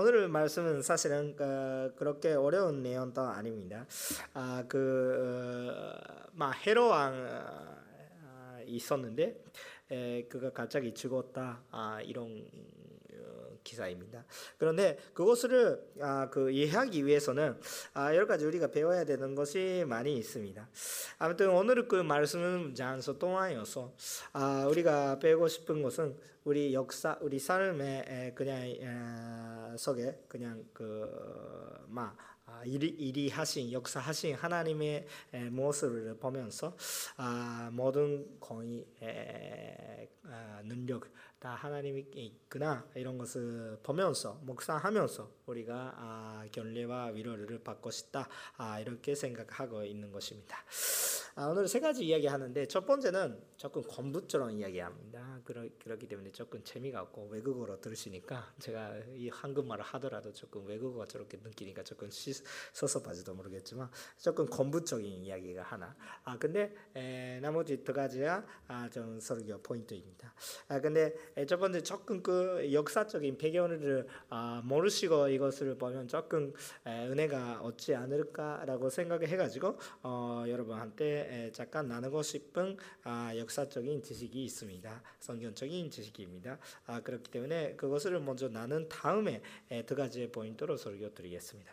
[0.00, 3.84] 오늘 말씀은 사실은 그, 그렇게 어려운 내용도 아닙니다.
[4.32, 5.92] 아, 그,
[6.32, 9.44] 막 헤로 왕 아, 있었는데
[9.90, 12.46] 에, 그가 갑자기 죽었다 아, 이런
[13.64, 14.24] 기사입니다.
[14.58, 17.58] 그런데 그것을 아, 그 이해하기 위해서는
[17.94, 20.68] 아, 여러 가지 우리가 배워야 되는 것이 많이 있습니다.
[21.18, 23.94] 아무튼 오늘 그 말씀은 장소 동안이어서
[24.32, 32.16] 아, 우리가 배우고 싶은 것은 우리 역사, 우리 삶의 그냥 에, 속에 그냥 그막
[32.50, 35.06] 아, 일이, 하신 역사 하신 하나님의
[35.50, 36.76] 모습을 보면서
[37.16, 38.84] 아, 모든 권위
[40.24, 41.06] 아, 능력
[41.40, 49.14] 다 하나님이 있구나 이런 것을 보면서 묵상하면서 우리가 아, 견례와 위로를 받고 싶다 아, 이렇게
[49.14, 50.58] 생각하고 있는 것입니다.
[51.36, 55.40] 아, 오늘 세 가지 이야기하는데 첫 번째는 조금 공부처럼 이야기합니다.
[55.44, 61.38] 그러, 그렇기 때문에 조금 재미가 없고 외국어로 들으시니까 제가 이 한국말을 하더라도 조금 외국어가 저렇게
[61.42, 62.10] 느끼니까 조금
[62.72, 65.96] 섭섭하지도 모르겠지만 조금 공부적인 이야기가 하나.
[66.24, 70.34] 아 근데 에, 나머지 두 가지가 아, 좀 설교 포인트입니다.
[70.68, 71.14] 아 근데
[71.46, 76.52] 첫 번째 조금 그 역사적인 배경을 아, 모르시고 이것을 보면 조금
[76.86, 85.02] 은혜가 얻지 않을까라고 생각을 해가지고 어, 여러분한테 잠깐 나누고 싶은 아, 역사적인 지식이 있습니다.
[85.20, 86.58] 성경적인 지식입니다.
[86.86, 89.40] 아, 그렇기 때문에 그것을 먼저 나눈 다음에
[89.86, 91.72] 두 가지의 포인트로 설교 드리겠습니다.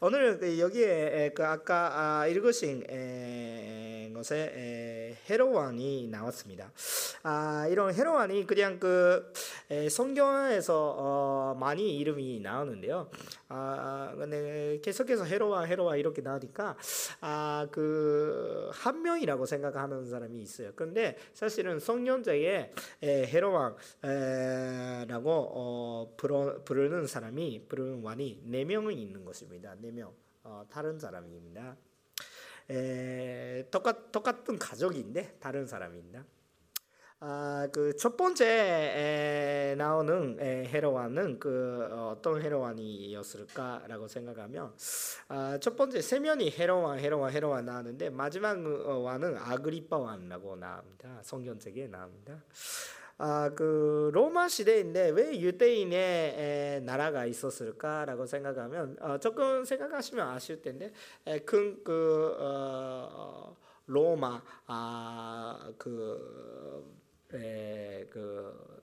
[0.00, 2.84] 오늘 그 여기에 그 아까 읽으신
[4.12, 6.72] 것에 헤로왕이 나왔습니다.
[7.22, 9.32] 아, 이런 헤로왕이 그냥 그
[9.90, 13.10] 성경에서 어, 많이 이름이 나오는데요.
[13.48, 16.76] 아, 근데 계속해서 헤로와 헤로와 이렇게 나오니까
[17.20, 20.72] 아, 그 한 명이라고 생각하는 사람이 있어요.
[20.74, 23.76] 그런데 사실은 성경제에 헤로왕라고
[25.28, 26.14] 어,
[26.64, 29.74] 부르는 사람이 부르는 왕이 네 명이 있는 것입니다.
[29.80, 30.12] 네 명.
[30.44, 31.76] 어, 다른 사람입니다.
[32.70, 36.24] 에, 똑같 똑같은 가족인데 다른 사람입니다.
[37.18, 44.74] 아, 그 첫 번째 나오는 헤로완은 그 어떤 헤로완이었을까라고 생각하면
[45.28, 51.20] 아, 첫 번째 세면이 헤로완, 헤로완, 헤로완 나왔는데 마지막 완은 아그리파 완라고 나옵니다.
[51.22, 52.42] 성경책에 나옵니다.
[53.18, 60.92] 아, 그 로마 시대인데 왜 유대인의 나라가 있었을까라고 생각하면 어, 조금 생각하시면 아실 텐데
[61.46, 63.56] 큰그 어,
[63.86, 66.94] 로마 아 그
[67.32, 68.75] 에, 그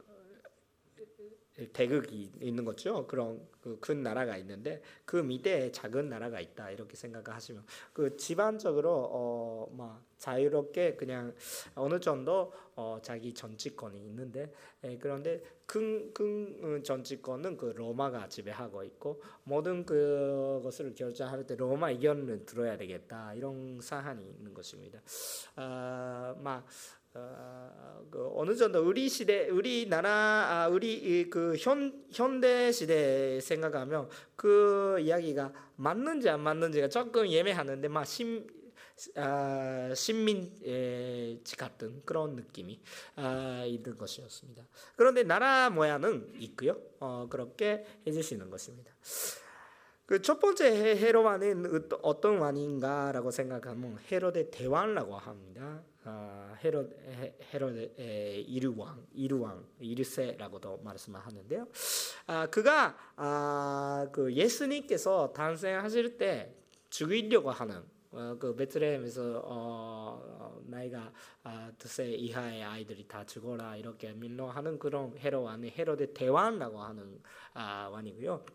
[1.74, 3.06] 대극이 있는 거죠.
[3.08, 10.04] 그런 그 큰 나라가 있는데 그 밑에 작은 나라가 있다 이렇게 생각하시면 그 집안적으로 어막
[10.18, 11.34] 자유롭게 그냥
[11.76, 14.54] 어느 정도 어 자기 정치권이 있는데
[14.84, 22.78] 에, 그런데 큰큰 정치권은 그 로마가 지배하고 있고 모든 그것을 결정할 때 로마 의견을 들어야
[22.78, 25.00] 되겠다 이런 사안이 있는 것입니다.
[25.56, 30.10] 아막 어, 그 어느 정도 우리 시대, 우리나라,
[30.64, 38.06] 아, 우리 그 현, 현대 시대 생각하면 그 이야기가 맞는지 안 맞는지가 조금 예매하는데 막
[38.06, 38.48] 심,
[39.16, 42.80] 아, 식민지 같은 그런 느낌이
[43.16, 44.64] 아, 있는 것이었습니다.
[44.96, 46.80] 그런데 나라 모양은 있고요.
[47.00, 48.92] 어, 그렇게 해주시는 것입니다.
[50.06, 55.82] 그 첫 번째 헤로와는 어떤 왕인가라고 생각하면 헤로데 대왕이라고 합니다.
[56.04, 56.92] 아, 헤롯
[57.54, 61.68] 헤롯 이르왕 이르왕 이르세라고도 말씀하는데요.
[62.28, 66.54] 아, 그가 아, 그 예수님께서 탄생하실 때
[66.90, 67.82] 죽이려고 하는
[68.14, 71.12] 어, 그 베트레헴에서 어, 나이가
[71.44, 77.20] 아, 두세 이하의 아이들이 다 죽어라 이렇게 민로하는 그런 헤로왕이 헤로데 대왕이라고 하는
[77.54, 78.46] 아, 왕이고요.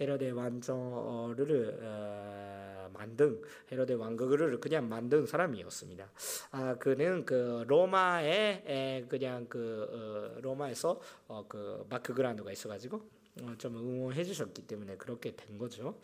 [0.00, 6.10] 헤로데 왕정을 어, 만든 헤로데 왕국을 그냥 만든 사람이었습니다.
[6.52, 13.17] 아, 그는 그 로마에 에, 그냥 그 어, 로마에서 어, 그 마크 그란드가 있어가지고 어,
[13.58, 16.00] 좀 응원해 주셨기 때문에 그렇게 된 거죠.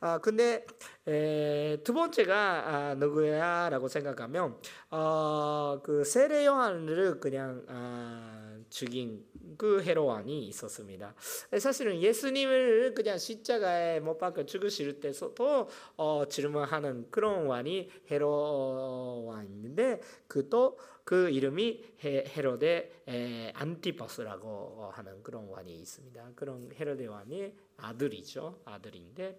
[0.00, 0.66] 아 근데
[1.06, 2.34] 에, 두 번째가
[2.66, 4.56] 아, 누구야라고 생각하면
[4.90, 9.24] 어, 그 세례 요한을 그냥 아, 죽인
[9.62, 11.14] 그 헤로왕이 있었습니다.
[11.60, 21.30] 사실은 예수님을 그냥 십자가에 못 박혀 죽으실 때도 어, 질문하는 그런 왕이 헤로왕인데 그도 그
[21.30, 26.32] 이름이 헤로데 안티파스라고 하는 그런 왕이 있습니다.
[26.34, 28.62] 그런 헤로데 왕의 아들이죠.
[28.64, 29.38] 아들인데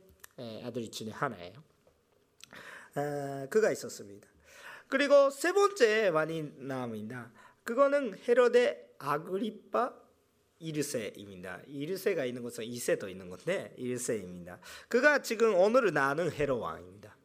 [0.63, 1.61] 아들이 중에 하나예요.
[3.49, 4.29] 그가 있었습니다.
[4.87, 7.29] 그리고 세 번째 왕이 나옵니다.
[7.65, 10.01] 그거는 헤로데 아그리파
[10.61, 11.67] 1세입니다.
[11.67, 14.59] 1세가 있는 것은 2세도 있는 건데 1세입니다.
[14.88, 17.15] 그가 지금 오늘을 나는 헤로 왕입니다.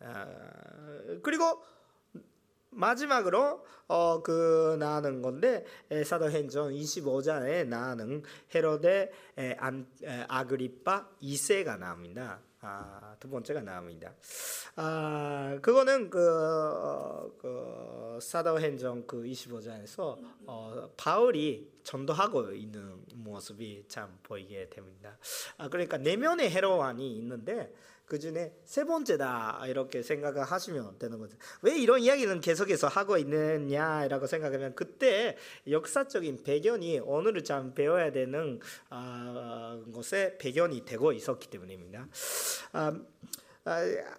[0.00, 0.26] 아,
[1.22, 1.62] 그리고
[2.70, 8.22] 마지막으로 어, 그 나는 건데 에, 사도행전 25장에 나는
[8.54, 12.40] 헤로데 에, 안, 에, 아그리파 2세가 나옵니다.
[12.60, 14.12] 아, 두 번째가 나옵니다.
[14.74, 24.68] 아, 그거는 그, 어, 그 사도행전 그 25장에서 어, 바울이 전도하고 있는 모습이 참 보이게
[24.70, 25.16] 됩니다.
[25.56, 27.72] 아, 그러니까 내면의 헤로안이 있는데
[28.08, 31.36] 그 중에 세 번째다 이렇게 생각을 하시면 되는 거죠.
[31.60, 35.36] 왜 이런 이야기는 계속해서 하고 있느냐라고 생각하면 그때
[35.68, 42.08] 역사적인 배경이 오늘을 참 배워야 되는 아, 것의 배경이 되고 있었기 때문입니다.
[42.72, 42.98] 아, 아,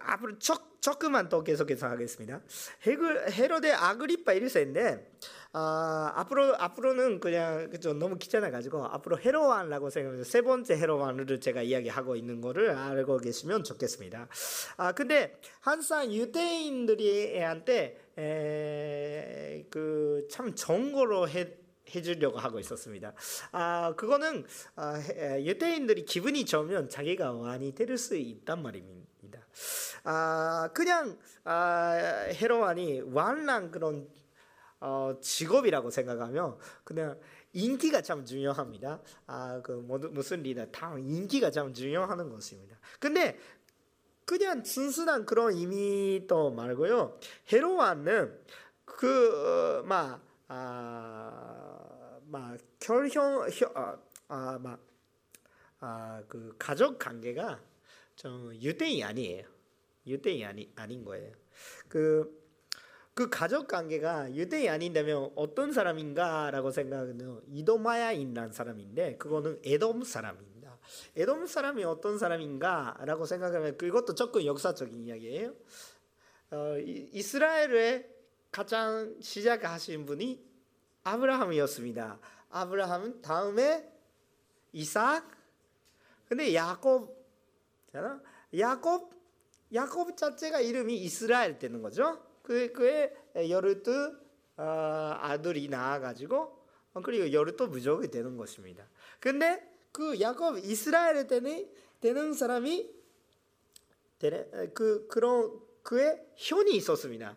[0.00, 2.40] 앞으로 적, 조금만 더 계속해서 하겠습니다.
[2.86, 5.04] 헤로데 아그리파 1세인데
[5.52, 11.62] 아, 앞으로 앞으로는 그냥 그죠 너무 귀찮아 가지고 앞으로 헤로완라고 생각해서 세 번째 헤로완을 제가
[11.62, 14.28] 이야기하고 있는 거를 알고 계시면 좋겠습니다.
[14.76, 17.98] 아 근데 항상 유대인들이한테
[19.70, 21.56] 그참 정거로 해
[21.92, 23.12] 해주려고 하고 있었습니다.
[23.50, 24.44] 아 그거는
[24.76, 25.02] 아,
[25.40, 29.09] 유대인들이 기분이 좋으면 자기가 왕이 될 수 있단 말입니다.
[30.04, 31.92] 아 그냥 아,
[32.32, 34.08] 헤로완이 왕랑 그런
[34.80, 37.18] 어, 직업이라고 생각하면 그냥
[37.52, 39.00] 인기가 참 중요합니다.
[39.26, 42.78] 아, 그 무슨 리더 다 인기가 참 중요하는 것입니다.
[42.98, 43.38] 근데
[44.24, 47.18] 그냥 순수한 그런 의미도 말고요.
[47.52, 48.40] 헤로와는
[48.84, 53.48] 그막 아, 막 혈형
[54.28, 54.80] 아, 막
[55.80, 57.60] 아, 그 가족 관계가
[58.20, 59.46] 좀 유대인이 아니에요.
[60.06, 61.32] 유대인이 아니 아닌 거예요.
[61.88, 62.40] 그
[63.20, 70.78] 그 가족 관계가 유대인이 아닌다면 어떤 사람인가라고 생각하면 이도마야인란 사람인데 그거는 에돔 사람입니다.
[71.16, 75.54] 에돔 사람이 어떤 사람인가라고 생각하면 그것도 조금 역사적인 이야기예요.
[76.52, 78.08] 어, 이스라엘의
[78.50, 80.42] 가장 시작하신 분이
[81.02, 82.18] 아브라함이었습니다.
[82.48, 83.86] 아브라함 다음에
[84.72, 85.30] 이삭
[86.26, 87.19] 근데 야곱
[88.56, 89.12] 야곱
[89.72, 92.20] 야곱 자체가 이름이 이스라엘 되는 거죠.
[92.42, 93.12] 그 그의
[93.50, 94.18] 여르트
[94.56, 94.62] 어,
[95.20, 96.58] 아들이 나와가지고
[96.94, 98.86] 어, 그리고 여르트 무족이 되는 것입니다.
[99.20, 101.70] 근데 그 야곱 이스라엘에 되는
[102.00, 102.94] 되는 사람이
[104.74, 107.36] 그 그런 그의 현이 있었습니다.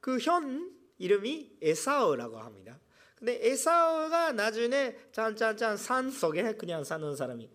[0.00, 2.78] 그 현 이름이 에사우라고 합니다.
[3.16, 7.50] 근데 에사우가 나중에 짠짠짠 산 속에 그냥 사는 사람이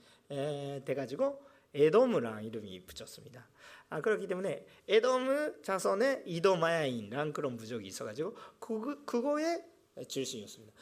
[0.85, 1.41] 돼가지고
[1.73, 3.47] 에돔이라는 이름이 붙였습니다.
[3.89, 9.63] 아, 그렇기 때문에 에돔 자손의 이도마야인란 그런 부족이 있어가지고 그, 그거의
[10.07, 10.73] 출신이었습니다.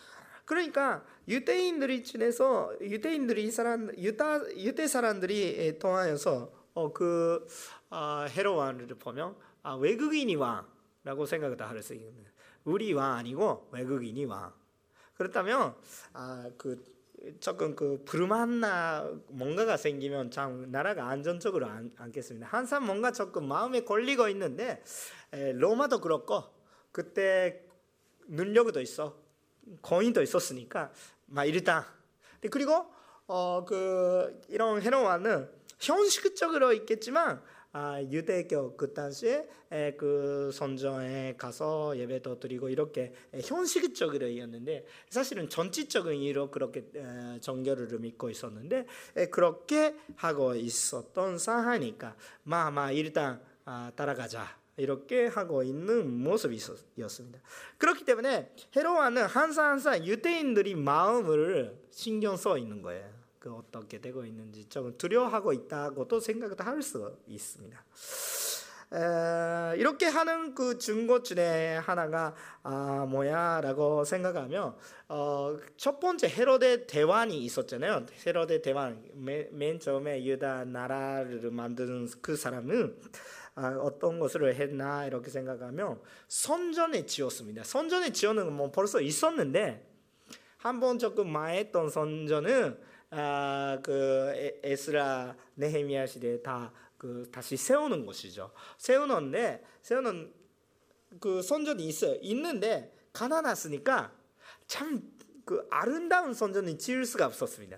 [0.46, 7.46] 그러니까 유대인들이 중에서 유대인들이 사람 유다 유대 사람들이 통하여서 어, 그
[7.90, 12.14] 아, 헤로 왕을 보면 아, 외국인이 왕라고 생각을 할수 있는
[12.64, 14.54] 우리 왕 아니고 외국인이 왕.
[15.16, 15.76] 그렇다면
[16.14, 16.82] 아, 그
[17.40, 22.48] 조금 그 불만나 뭔가가 생기면 참 나라가 안전적으로 안, 않겠습니다.
[22.48, 24.84] 항상 뭔가 조금 마음에 걸리고 있는데
[25.34, 26.44] 에, 로마도 그렇고
[26.92, 27.64] 그때
[28.28, 29.18] 능력도 있어
[29.82, 30.92] 거인도 있었으니까
[31.26, 31.84] 막 일단
[32.52, 32.92] 그리고
[33.28, 37.42] 어 그 이런 헤로와는 현실적으로 있겠지만
[37.80, 39.48] 아, 유대교 그 당시에
[40.00, 46.86] 그 선전에 가서 예배도 드리고 이렇게 형식적으로였는데 사실은 전지적인 이유로 그렇게
[47.40, 48.88] 정교를 믿고 있었는데
[49.30, 57.40] 그렇게 하고 있었던 상하니까 마마 일단 아, 따라가자 이렇게 하고 있는 모습이었습니다.
[57.78, 63.17] 그렇기 때문에 헤로와는 항상 항상 유대인들이 마음을 신경 써 있는 거예요.
[63.48, 67.82] 그 어떻게 되고 있는지 조금 두려워하고 있다고도 생각도 할 수 있습니다.
[68.94, 74.76] 에, 이렇게 하는 그 증거 중에 하나가 아, 뭐야라고 생각하면
[75.08, 78.06] 어, 첫 번째 헤로데 대왕이 있었잖아요.
[78.26, 82.98] 헤로데 대왕 맨, 맨 처음에 유다 나라를 만드는 그 사람은
[83.56, 87.64] 아, 어떤 것을 했나 이렇게 생각하면 선전에 지었습니다.
[87.64, 89.86] 선전에 지어는 뭐 벌써 있었는데
[90.58, 92.78] 한 번 조금 망했던 선전은
[93.10, 98.52] 아, 그 에스라 네헤미야 시대에 다 그 다시 세우는 것이죠.
[98.80, 100.34] 세우는데 세우는
[101.20, 102.18] 그 선전이 있어요.
[102.22, 104.12] 있는데 가난했으니까
[104.66, 107.78] 참 그 아름다운 선전이 지을 수가 없었습니다.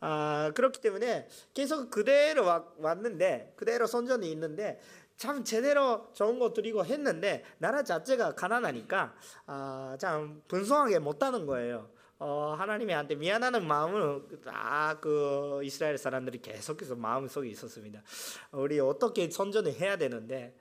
[0.00, 2.46] 아, 그렇기 때문에 계속 그대로
[2.78, 4.80] 왔는데 그대로 선전이 있는데
[5.18, 9.14] 참 제대로 좋은 거 드리고 했는데 나라 자체가 가난하니까
[9.46, 11.90] 아, 참 분성하게 못하는 거예요.
[12.24, 18.00] 어, 하나님한테 미안하는 마음은 다그 이스라엘 사람들이 계속해서 마음 속에 있었습니다.
[18.52, 20.56] 우리 어떻게 선전을 해야 되는데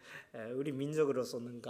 [0.56, 1.62] 우리 민족으로서는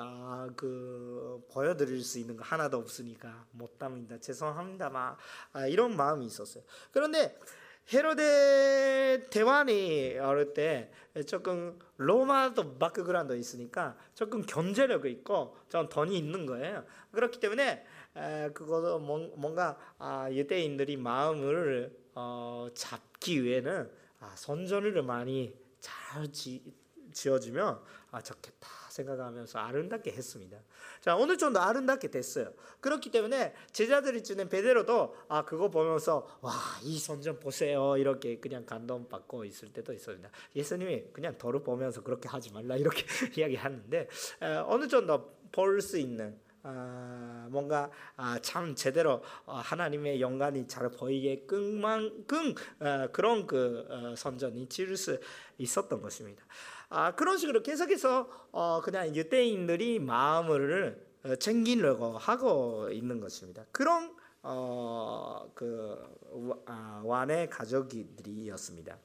[0.56, 4.18] 그 보여드릴 수 있는 거 하나도 없으니까 못합니다.
[4.18, 4.90] 죄송합니다.
[4.90, 5.18] 막
[5.52, 6.64] 아, 이런 마음이 있었어요.
[6.94, 7.38] 그런데
[7.92, 10.90] 헤로데 대왕이 어릴 때
[11.28, 16.86] 조금 로마도 background 있으니까 조금 견제력이 있고 좀 돈이 있는 거예요.
[17.12, 17.86] 그렇기 때문에
[18.54, 23.90] 그것도 뭔가 아, 유대인들이 마음을 어, 잡기 위해는
[24.20, 26.62] 아, 선전을 많이 잘 지,
[27.14, 27.80] 지어주면
[28.12, 30.58] 아 좋겠다 생각하면서 아름답게 했습니다.
[31.00, 32.52] 자 오늘 좀 더 아름답게 됐어요.
[32.82, 36.52] 그렇기 때문에 제자들이 주는 베드로도 아 그거 보면서 와
[36.84, 40.30] 이 선전 보세요 이렇게 그냥 감동 받고 있을 때도 있습니다.
[40.56, 43.06] 예수님이 그냥 더를 보면서 그렇게 하지 말라 이렇게
[43.38, 44.08] 이야기하는데
[44.68, 52.56] 어느 정도 볼 수 있는 아, 뭔가 아, 참 제대로 어, 하나님의 영광이 잘 보이게끔만큼
[52.80, 55.20] 어, 그런 그 어, 선전이 수
[55.58, 56.44] 있었던 것입니다.
[56.90, 63.66] 아, 그런 식으로 계속해서 어, 그냥 유대인들이 마음을 어, 챙기려고 하고 있는 것입니다.
[63.72, 65.98] 그런 어, 그
[66.66, 68.98] 아, 완의 가족들이었습니다.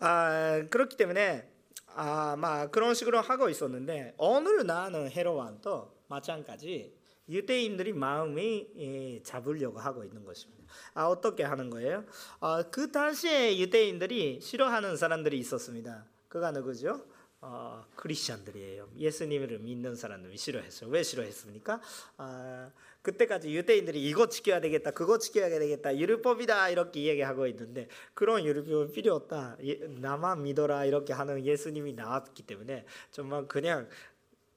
[0.00, 1.51] 아, 그렇기 때문에
[1.94, 6.94] 아마 그런 식으로 하고 있었는데 오늘 나는 헤로완도 마찬가지
[7.28, 10.62] 유대인들이 마음이 예, 잡으려고 하고 있는 것입니다.
[10.94, 12.04] 아 어떻게 하는 거예요?
[12.40, 16.04] 아, 그 당시에 유대인들이 싫어하는 사람들이 있었습니다.
[16.28, 17.04] 그가 누구죠?
[17.40, 18.88] 어, 크리스천들이에요.
[18.96, 20.90] 예수님을 믿는 사람들이 싫어했어요.
[20.90, 21.80] 왜 싫어했습니까?
[22.16, 22.70] 아,
[23.02, 29.14] 그때까지 유대인들이 이거 지켜야 되겠다, 그거 지켜야 되겠다, 율법이다 이렇게 이야기하고 있는데 그런 율법 필요
[29.14, 29.58] 없다.
[30.00, 33.88] 나만 믿어라 이렇게 하는 예수님이 나왔기 때문에 정말 그냥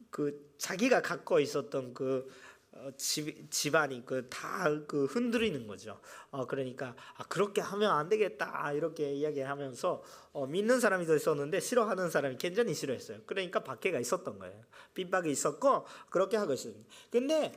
[0.09, 2.29] 그 자기가 갖고 있었던 그
[2.77, 5.99] 어, 집, 집안이 그 다그 그 흔들리는 거죠.
[6.29, 12.09] 어, 그러니까 아, 그렇게 하면 안 되겠다 이렇게 이야기하면서 어, 믿는 사람이 더 있었는데 싫어하는
[12.09, 13.19] 사람이 굉장히 싫어했어요.
[13.25, 14.61] 그러니까 박해가 있었던 거예요.
[14.93, 16.83] 핍박이 있었고 그렇게 하고 있습니다.
[17.09, 17.53] 근데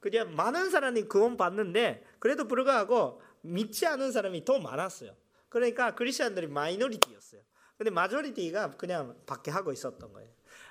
[0.00, 5.14] 그냥 많은 사람이 구원 받는데 그래도 불구하고 믿지 않은 사람이 더 많았어요.
[5.48, 7.42] 그러니까 크리스천들이 마이너리티였어요.
[7.76, 10.30] 근데 마조리티가 그냥 박해하고 있었던 거예요.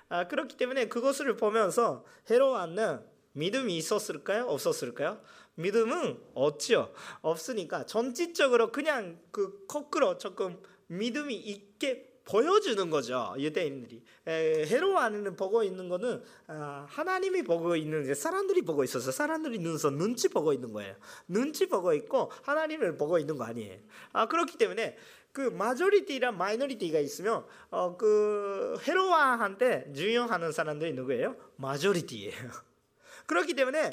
[0.09, 4.45] 아, 그렇기 때문에 그것을 보면서 헤로안는 믿음이 있었을까요?
[4.45, 5.21] 없었을까요?
[5.55, 6.93] 믿음은 없죠.
[7.21, 14.03] 없으니까 전체적으로 그냥 그 거꾸로 조금 믿음이 있게 보여주는 거죠 유대인들이.
[14.27, 20.53] 헤로안을 보고 있는 거는 아, 하나님이 보고 있는 사람들이 보고 있어서 사람들이 눈서 눈치 보고
[20.53, 20.95] 있는 거예요.
[21.27, 23.79] 눈치 보고 있고 하나님을 보고 있는 거 아니에요.
[24.13, 24.97] 아 그렇기 때문에
[25.31, 31.35] 그 majority랑 minority가 있으면 어, 그 헤롯왕한테 중요하는 사람들이 누구예요?
[31.55, 32.33] majority예요.
[33.25, 33.91] 그렇기 때문에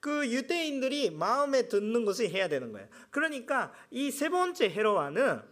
[0.00, 2.88] 그 유대인들이 마음에 듣는 것을 해야 되는 거예요.
[3.10, 5.49] 그러니까 이 세 번째 헤로와는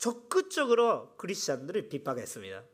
[0.00, 2.64] 적극적으로 크리스천들을 핍박했습니다.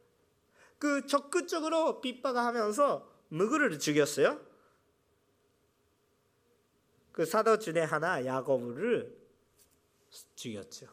[0.79, 4.41] 그 적극적으로 핍박하면서 누구를 죽였어요?
[7.11, 9.19] 그 사도 중에 하나 야고보를
[10.37, 10.87] 죽였죠.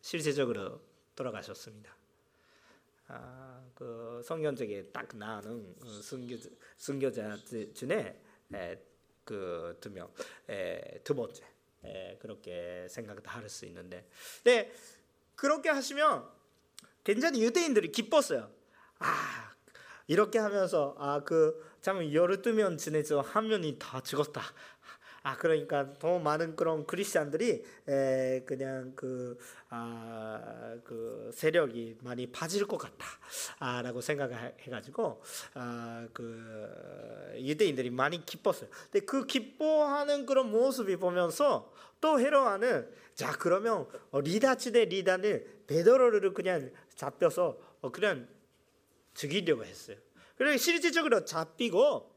[0.00, 0.80] 실제적으로
[1.14, 1.94] 돌아가셨습니다.
[3.08, 7.36] 아, 그 성경적에 딱 나오는 순교자, 순교자
[7.74, 8.22] 중에
[9.24, 10.10] 그두 명,
[11.04, 11.44] 두 번째
[12.18, 14.08] 그렇게 생각을 할수 있는데,
[14.44, 14.72] 네
[15.38, 16.28] 그렇게 하시면
[17.04, 18.50] 굉장히 유대인들이 기뻤어요.
[18.98, 19.52] 아
[20.08, 24.42] 이렇게 하면서 아그 참 열흘 뜨면 지내서 한 명이 다 죽었다.
[25.22, 29.36] 아 그러니까 더 많은 그런 크리스천들이 에, 그냥 그,
[29.68, 35.22] 아, 그 세력이 많이 빠질 것 같다라고 생각을 해가지고
[35.54, 38.70] 아, 그 유대인들이 많이 기뻤어요.
[38.90, 46.70] 근데 그 기뻐하는 그런 모습이 보면서 또 헤로아는 자 그러면 리더 중에 리더를 베드로를 그냥
[46.94, 47.58] 잡혀서
[47.92, 48.28] 그냥
[49.14, 49.96] 죽이려고 했어요.
[50.36, 52.14] 그래서 실질적으로 잡히고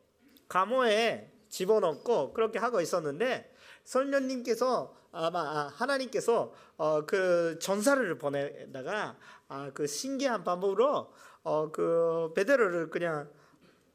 [0.47, 3.53] 감옥에 집어넣고 그렇게 하고 있었는데
[3.83, 9.17] 설녀님께서 아마 아, 하나님께서 어, 그 전사를 보내다가
[9.49, 13.29] 아, 그 신기한 방법으로 어, 그 베드로를 그냥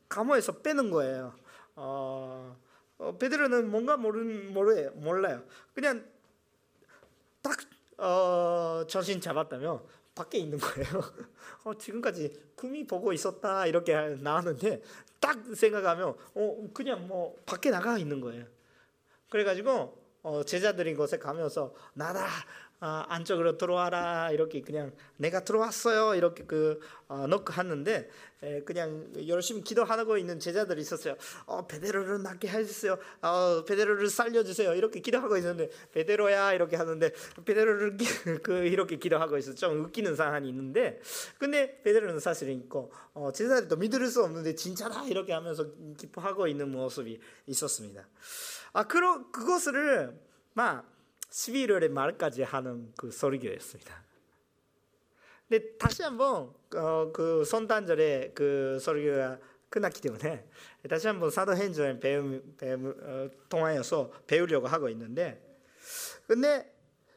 [0.08, 1.34] 감옥에서 빼는 거예요.
[1.74, 2.56] 어,
[2.98, 5.42] 어 베드로는 뭔가 모르 모르요 몰라요.
[5.74, 6.04] 그냥
[7.42, 7.56] 딱
[7.98, 9.82] 어, 정신 잡았다면
[10.14, 11.02] 밖에 있는 거예요.
[11.64, 14.82] 어, 지금까지 금이 보고 있었다 이렇게 나왔는데
[15.20, 18.44] 딱 생각하면 어, 그냥 뭐 밖에 나가 있는 거예요.
[19.28, 22.26] 그래가지고 어, 제자들인 곳에 가면서 나다
[22.78, 26.78] 아, 안쪽으로 들어와라 이렇게 그냥 내가 들어왔어요 이렇게 그
[27.08, 28.08] 어, 넣고 하는데
[28.42, 31.16] 에, 그냥 열심히 기도하고 있는 제자들이 있었어요.
[31.46, 32.98] 어, 베드로를 낫게 해주세요.
[33.22, 34.74] 어, 베드로를 살려주세요.
[34.74, 37.12] 이렇게 기도하고 있는데 베드로야 이렇게 하는데
[37.44, 37.96] 베드로를
[38.42, 39.54] 그 이렇게 기도하고 있어.
[39.54, 41.00] 좀 웃기는 상황이 있는데
[41.38, 45.66] 근데 베드로는 사실 있고 어, 제자들도 믿을 수 없는데 진짜다 이렇게 하면서
[45.96, 48.06] 기뻐하고 있는 모습이 있었습니다.
[48.74, 50.14] 아 그러 그것을
[50.52, 50.95] 막
[51.30, 54.04] 11월의 말까지 하는 그 설교였습니다.
[55.48, 60.48] 근데 다시 한번 어, 그 선단절에 그 설교가 끝났기 때문에
[60.88, 65.42] 다시 한번 사도행전 배우, 배우 어, 통하여서 배우려고 하고 있는데
[66.26, 66.72] 근데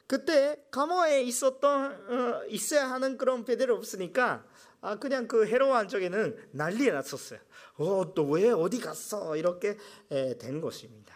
[0.08, 4.46] 그때 감옥에 있었던 어, 있어야 하는 그런 베드로 없으니까
[4.82, 7.40] 아 그냥 그 헤로안 쪽에는 난리가 났었어요.
[7.76, 9.78] 어또 왜 어디 갔어 이렇게
[10.10, 11.16] 에, 된 것입니다.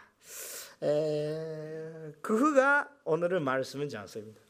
[0.84, 4.42] 에, 그 후가 오늘의 말씀은 않습니다.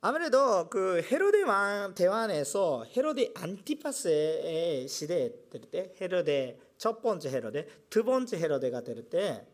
[0.00, 5.32] 아무래도 그 헤로데 왕 대왕에서 헤로데 안티파스의 시대
[5.70, 9.46] 때 헤로데 첫 번째 헤로데 두 번째 헤로데가 될 때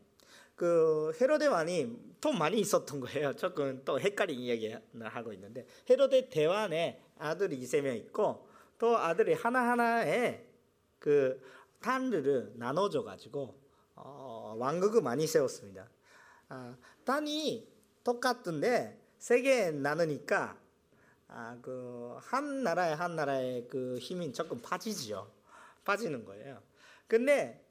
[0.62, 3.34] 그 헤로데 왕이 돈 많이 있었던 거예요.
[3.34, 8.46] 조금 또 헷갈린 이야기를 하고 있는데 헤로데 대왕에 아들이 이세 명 있고
[8.78, 10.46] 또 아들이 하나 하나에
[10.98, 11.42] 그
[11.80, 13.60] 탄르를 나눠줘 가지고
[14.04, 15.88] 어, 왕국을 많이 세웠습니다.
[16.48, 17.68] 아, 단이
[18.04, 20.58] 똑같은데 세 개 나누니까
[21.28, 25.30] 아, 그 한 나라의 한 나라의 그 힘이 조금 빠지죠.
[25.84, 26.62] 빠지는 거예요.
[27.06, 27.64] 근데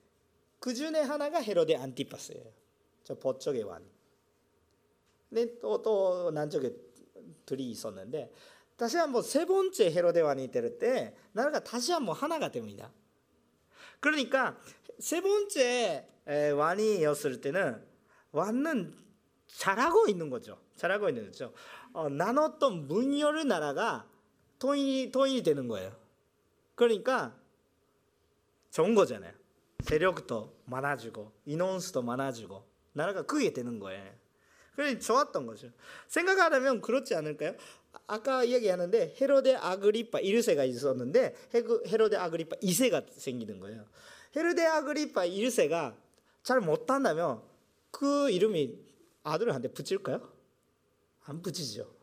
[0.59, 2.51] 그 중에 하나가 헤로데 안티파스예요.
[3.03, 3.83] 저 북쪽의 왕.
[5.29, 6.73] 근데 또 또 남쪽에
[7.45, 8.31] 둘이 있었는데
[8.77, 12.91] 다시 한번 세 번째 헤로데 왕이 될 때 나라가 다시 한번 하나가 됩니다.
[13.99, 14.59] 그러니까
[14.99, 17.83] 세 번째 왕이었을 때는
[18.31, 18.95] 왕은
[19.47, 20.57] 잘하고 있는 거죠.
[20.75, 21.53] 잘하고 있는 거죠.
[21.93, 24.07] 어, 나눴던 문열의 나라가
[24.59, 25.95] 통일이, 통일이 되는 거예요.
[26.75, 27.35] 그러니까
[28.71, 29.33] 좋은 거잖아요.
[29.81, 32.63] 세력도 많아지고 인원수도 많아지고
[32.93, 34.11] 나라가 크게 되는 거예요.
[34.75, 35.69] 그래 좋았던 거죠.
[36.07, 37.55] 생각하려면 그렇지 않을까요?
[38.07, 43.85] 아까 이야기하는데 헤로데 아그리파 1세가 있었는데 헤로데 아그리파 2세가 생기는 거예요.
[44.35, 45.95] 헤로데 아그리파 1세가
[46.43, 47.41] 잘 못한다면
[47.91, 48.77] 그 이름이
[49.23, 50.31] 아들한테 붙일까요?
[51.25, 51.93] 안 붙이죠.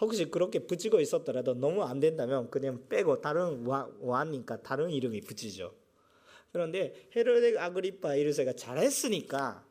[0.00, 5.74] 혹시 그렇게 붙이고 있었더라도 너무 안 된다면 그냥 빼고 다른 왕이니까 다른 이름이 붙이죠.
[6.52, 9.66] 그런데 헤로데 아그리파 1세가 잘했으니까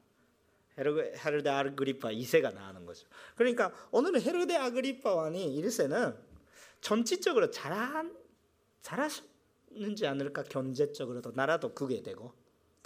[0.77, 3.07] 헤로데 아그리파 2세가 나오는 거죠.
[3.35, 6.17] 그러니까 오늘은 헤로데 아그리파 왕이 1세는
[6.81, 8.15] 전체적으로 잘한
[8.81, 12.33] 잘하는지 않을까 경제적으로도 나라도 크게 되고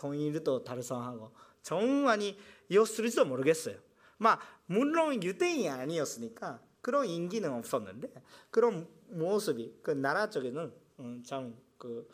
[0.03, 2.37] 통일도 달성하고 정말이
[2.67, 3.77] 이었을지도 모르겠어요.
[4.17, 8.11] 막 물론 유대인이 아니었으니까 그런 인기는 없었는데
[8.51, 12.05] 그런 모습이 그 나라 쪽에는 음, 참그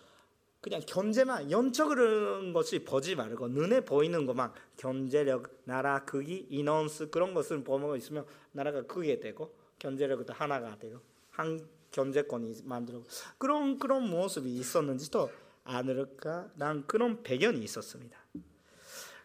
[0.62, 7.64] 그냥 견제만 연적으로 것이 보지 말고 눈에 보이는 것만 경제력, 나라 크기, 인원수 그런 것을
[7.64, 11.00] 보고 있으면 나라가 크게 되고 경제력도 하나가 되고
[11.32, 13.06] 한 경제권이 만들고
[13.40, 15.32] 그런 그런 모습이 있었는지도
[15.70, 18.18] 않을까 난 그런 배경이 있었습니다.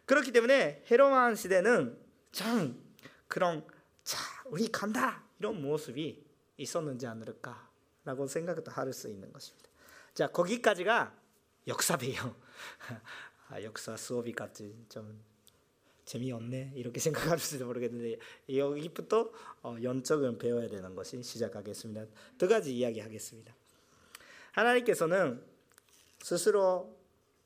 [0.05, 1.99] 그렇기 때문에 헤로만 시대는
[2.33, 2.83] 참
[3.29, 3.67] 그런
[4.03, 6.23] 자 우리 간다 이런 모습이
[6.59, 9.71] 있었는지 않을까라고 생각도 할 수 있는 것입니다.
[10.13, 11.17] 자 거기까지가
[11.67, 12.37] 역사배요.
[13.49, 15.23] 아, 역사 수업이 같지 좀
[16.05, 18.19] 재미없네 이렇게 생각할수도 모르겠는데
[18.55, 22.05] 여기부터 어, 연적을 배워야 되는 것이 시작하겠습니다.
[22.37, 23.55] 두 가지 이야기하겠습니다.
[24.53, 25.54] 하나님께서는
[26.25, 26.97] 스스로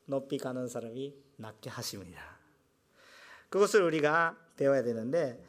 [0.05, 2.39] 높이 가는 사람이 낫게 하십니다.
[3.49, 5.43] 그것을 우리가 배워야 되는데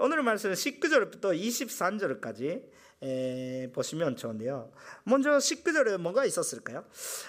[0.00, 4.72] 오늘 말씀 19절부터 23절까지 보시면 좋은데요.
[5.02, 6.84] 먼저 19절에 뭐가 있었을까요?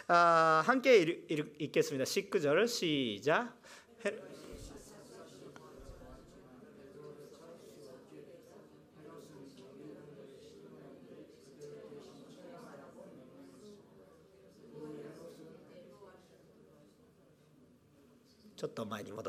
[0.07, 2.03] 아, 함께 읽 겠습니다.
[2.03, 3.58] 19절 시작.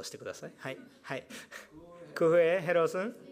[0.00, 0.52] トしてください。
[0.58, 0.78] はい。
[1.02, 1.26] はい。
[2.14, 3.29] クフエヘロスン。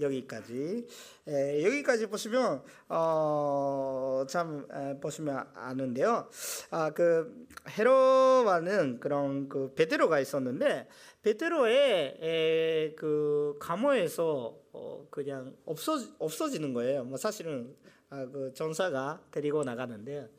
[0.00, 0.86] 여기까지.
[1.26, 6.28] 에, 여기까지 보시면 어, 참 에, 보시면 아는데요.
[6.70, 10.88] 아, 그 헤로와는 그런 그 베드로가 있었는데
[11.22, 17.04] 베드로의 에, 그 감호에서 어, 그냥 없어 없어지는 거예요.
[17.04, 17.76] 뭐 사실은
[18.10, 20.30] 아, 그 전사가 데리고 나가는데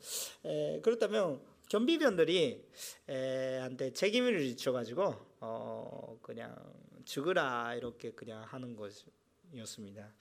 [0.44, 2.64] 에, 그렇다면 경비병들이
[3.08, 6.54] 에, 한테 책임을 지쳐가지고 어, 그냥
[7.04, 8.92] 죽으라 이렇게 그냥 하는 것
[9.52, 10.12] 이었습니다.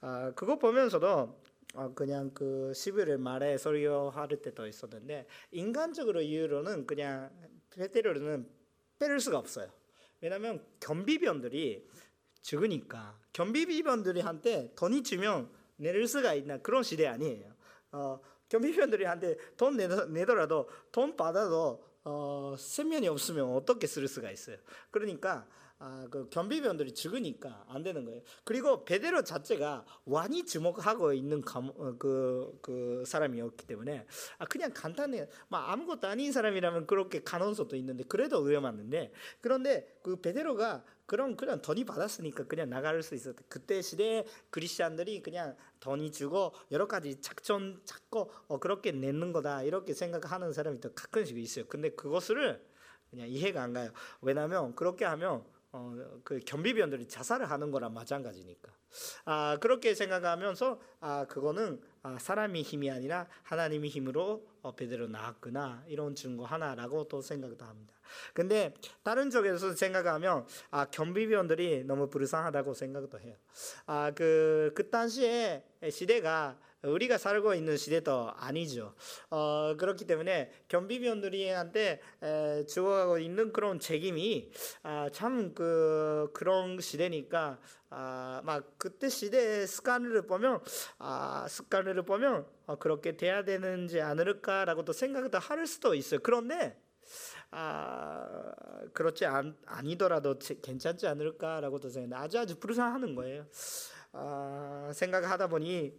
[0.00, 1.40] 아, 그거 보면서도
[1.74, 7.30] 어, 그냥 그 11일 말에 설교할 때도 있었는데 인간적으로 이유로는 그냥
[7.70, 8.48] 베테로는
[8.98, 9.70] 빼를 수가 없어요.
[10.20, 11.88] 왜냐하면 경비병들이
[12.42, 17.52] 죽으니까 경비병들이 한테 돈이 주면 내릴 수가 있나 그런 시대 아니에요.
[17.92, 24.58] 어, 경비병들이 한테 돈 내더라도 돈 받아도 어, 세면이 없으면 어떻게 쓸 수가 있어요.
[24.90, 25.46] 그러니까
[25.84, 28.22] 아, 그 경비병들이 죽으니까 안 되는 거예요.
[28.44, 34.06] 그리고 베데로 자체가 완이 주목하고 있는 감, 어, 그, 그 사람이었기 때문에
[34.38, 35.28] 아, 그냥 간단해.
[35.48, 41.84] 막 아무것도 아닌 사람이라면 그렇게 가능성도 있는데 그래도 위험한데 그런데 그 베데로가 그런 그냥 돈이
[41.84, 43.42] 받았으니까 그냥 나갈 수 있었대.
[43.48, 49.94] 그때 시대 그리스도인들이 그냥 돈이 주고 여러 가지 작전 찾고 어, 그렇게 내는 거다 이렇게
[49.94, 51.64] 생각하는 사람이 또 가끔씩 있어요.
[51.66, 52.64] 근데 그것을
[53.10, 53.90] 그냥 이해가 안 가요.
[54.20, 58.68] 왜냐하면 그렇게 하면 어, 그 경비병들이 자살을 하는 거랑 마찬가지니까.
[59.24, 66.14] 아, 그렇게 생각하면서 아, 그거는 아, 사람의 힘이 아니라 하나님의 힘으로 어, 베드로 나왔구나 이런
[66.14, 67.94] 증거 하나라고 또 생각도 합니다.
[68.34, 73.34] 근데 다른 쪽에서 생각하면 아, 경비병들이 너무 불쌍하다고 생각도 해요.
[73.86, 78.94] 아, 그, 그 당시에 시대가 우리가 살고 있는 시대도 아니죠.
[79.30, 84.50] 어, 그렇기 때문에 경비병들이한테 에, 죽어가고 있는 그런 책임이
[84.82, 90.60] 아, 참그 그런 시대니까 아, 막 그때 시대의 습관을 보면
[90.98, 96.20] 아, 습관을 보면 어, 그렇게 돼야 되는지 않을까라고도 생각도 할 수도 있어요.
[96.22, 96.76] 그런데
[97.50, 98.50] 아
[98.94, 103.46] 그렇지 않, 아니더라도 괜찮지 않을까라고도 생각 아주 아주 불쌍하는 거예요.
[104.12, 105.94] 아, 생각하다 보니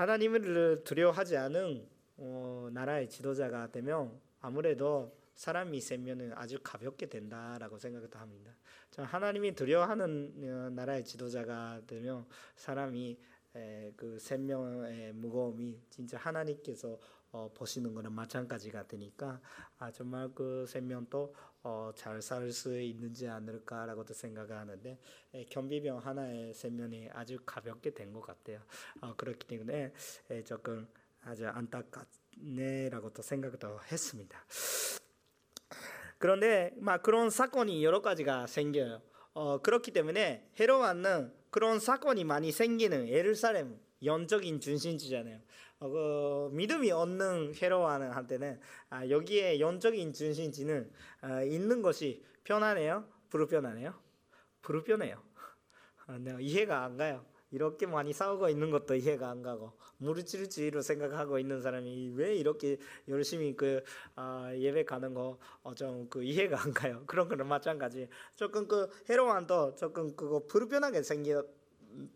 [0.00, 1.86] 하나님을 두려워하지 않은
[2.16, 8.50] 어, 나라의 지도자가 되면 아무래도 사람이 세면은 아주 가볍게 된다라고 생각도 합니다.
[8.96, 12.24] 하나님이 두려워하는 어, 나라의 지도자가 되면
[12.56, 13.18] 사람이
[13.54, 16.98] 에, 그 생명의 무거움이 진짜 하나님께서
[17.32, 19.38] 어, 보시는 거랑 마찬가지가 되니까
[19.78, 24.98] 아 정말 그 생명도 어, 잘 살 수 있는지 않을까라고도 생각하는데
[25.34, 28.60] 에, 경비병 하나의 생명이 아주 가볍게 된 것 같아요.
[29.00, 29.92] 어, 그렇기 때문에
[30.30, 30.88] 에, 조금
[31.22, 34.38] 아주 안타깝네라고도 생각도 했습니다.
[36.18, 39.00] 그런데 막 그런 사건이 여러 가지가 생겨요.
[39.32, 45.40] 어, 그렇기 때문에 헤로안은 그런 사건이 많이 생기는 예루살렘 영적인 중심지잖아요.
[45.80, 50.90] 어, 그 믿음이 없는 헤로와는 한테는 아, 여기에 영적인 중심지는
[51.22, 53.04] 아, 있는 것이 편하네요.
[53.30, 53.94] 불편하네요.
[54.62, 55.22] 불편해요.
[56.06, 57.24] 아, 네, 이해가 안 가요.
[57.50, 63.56] 이렇게 많이 싸우고 있는 것도 이해가 안 가고 무르칠지로 생각하고 있는 사람이 왜 이렇게 열심히
[63.56, 63.82] 그
[64.14, 67.02] 아, 예배 가는 거좀그 어, 이해가 안 가요.
[67.08, 68.06] 그런 거는 마찬가지.
[68.36, 71.59] 조금 그 헤로완도 조금 그거 불편하게 생겼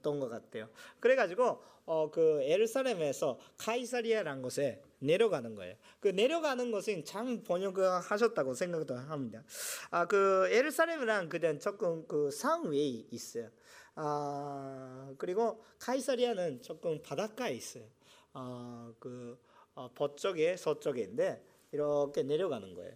[0.02, 0.68] 던 것 같아요.
[1.00, 5.76] 그래가지고 어, 그 에르사렘에서 카이사리아라는 곳에 내려가는 거예요.
[6.00, 9.42] 그 내려가는 것은 장 번역을 하셨다고 생각도 합니다.
[9.90, 13.50] 아, 그 에르사렘이랑 그냥 조금 그 상위에 있어요.
[13.96, 17.84] 아, 그리고 카이사리아는 조금 바닷가에 있어요.
[18.32, 19.38] 아, 그
[19.74, 22.94] 어, 북쪽에 서쪽인데 이렇게 내려가는 거예요.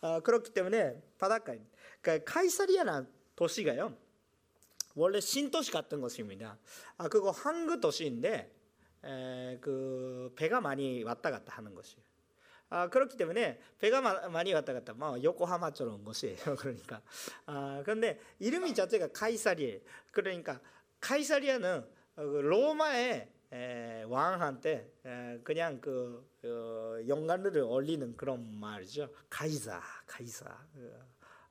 [0.00, 1.60] 아, 그렇기 때문에 바닷가에.
[2.00, 3.96] 그러니까 카이사리아라는 도시가요.
[4.94, 6.58] 원래 신도시 같은 것입니다.
[6.96, 8.50] 아 그거 항구 도시인데
[9.04, 12.02] 에, 그 배가 많이 왔다 갔다 하는 것이에요.
[12.68, 16.36] 아 그렇기 때문에 배가 마, 많이 왔다 갔다 뭐 요코하마처럼 것이에요.
[16.58, 17.02] 그러니까
[17.46, 20.60] 아 그런데 이름이 자체가 카이사리에 그러니까
[21.00, 29.10] 카이사리아는 어, 그 로마의 에, 왕한테 에, 그냥 그 어, 영광을 올리는 그런 말이죠.
[29.28, 31.06] 카이사, 카이사, 어,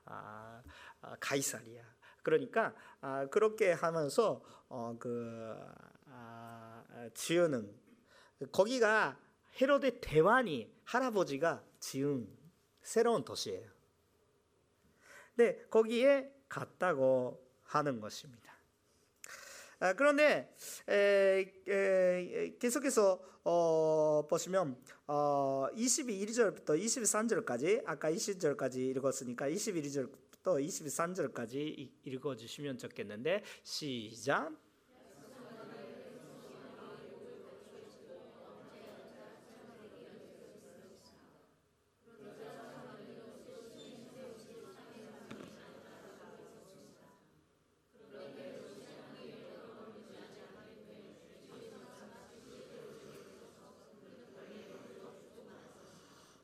[0.06, 0.64] 아,
[1.02, 1.84] 아, 카이사리아.
[2.24, 5.56] 그러니까 아, 그렇게 하면서 어, 그
[6.08, 7.74] 아, 지우는
[8.52, 9.18] 거기가
[9.60, 12.28] 헤로데 대왕이 할아버지가 지은
[12.82, 13.70] 새로운 도시예요.
[15.36, 18.52] 네, 거기에 갔다고 하는 것입니다.
[19.80, 20.54] 아, 그런데
[20.88, 30.12] 에, 에, 계속해서 어, 보시면 어, 22절부터 23절까지 아까 20절까지 읽었으니까 21절
[30.44, 34.52] 또 23절까지 읽어 주시면 좋겠는데 시작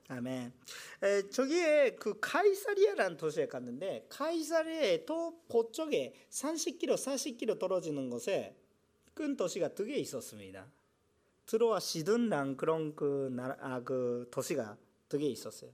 [0.10, 0.54] 아멘.
[1.04, 8.56] 에, 저기에 그 카이사리아라는 도시에 갔는데 카이사리아의 또 그쪽에 30km, 40km 떨어지는 곳에
[9.14, 10.72] 큰 도시가 두 개 있었습니다.
[11.46, 14.78] 트로아 시든랑 그런 그 나라 아, 그 도시가
[15.10, 15.72] 두 개 있었어요.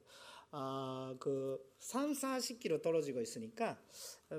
[0.56, 3.76] 아, 그 3, 40km 떨어지고 있으니까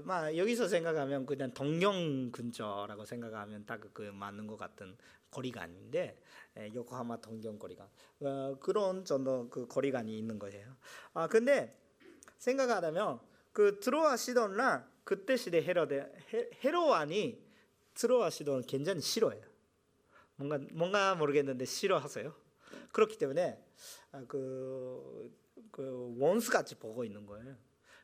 [0.04, 4.96] 막 여기서 생각하면 그냥 동경 근처라고 생각하면 딱 그 맞는 것 같은
[5.32, 6.20] 거리가 아닌데
[6.56, 7.88] 예, 요코하마 동경 거리가
[8.20, 10.76] 어, 그런 정도 그 거리감이 있는 거예요.
[11.14, 11.76] 아 근데
[12.38, 13.18] 생각하자면
[13.52, 16.12] 그 트로아 시돈랑 그때 시대 헤로데
[16.62, 17.42] 헤로안이
[17.94, 19.44] 트로아 시돈 굉장히 싫어해요.
[20.36, 22.32] 뭔가 뭔가 모르겠는데 싫어하세요.
[22.92, 23.60] 그렇기 때문에
[24.12, 25.32] 아, 그,
[25.74, 27.56] 그 원수 같이 보고 있는 거예요.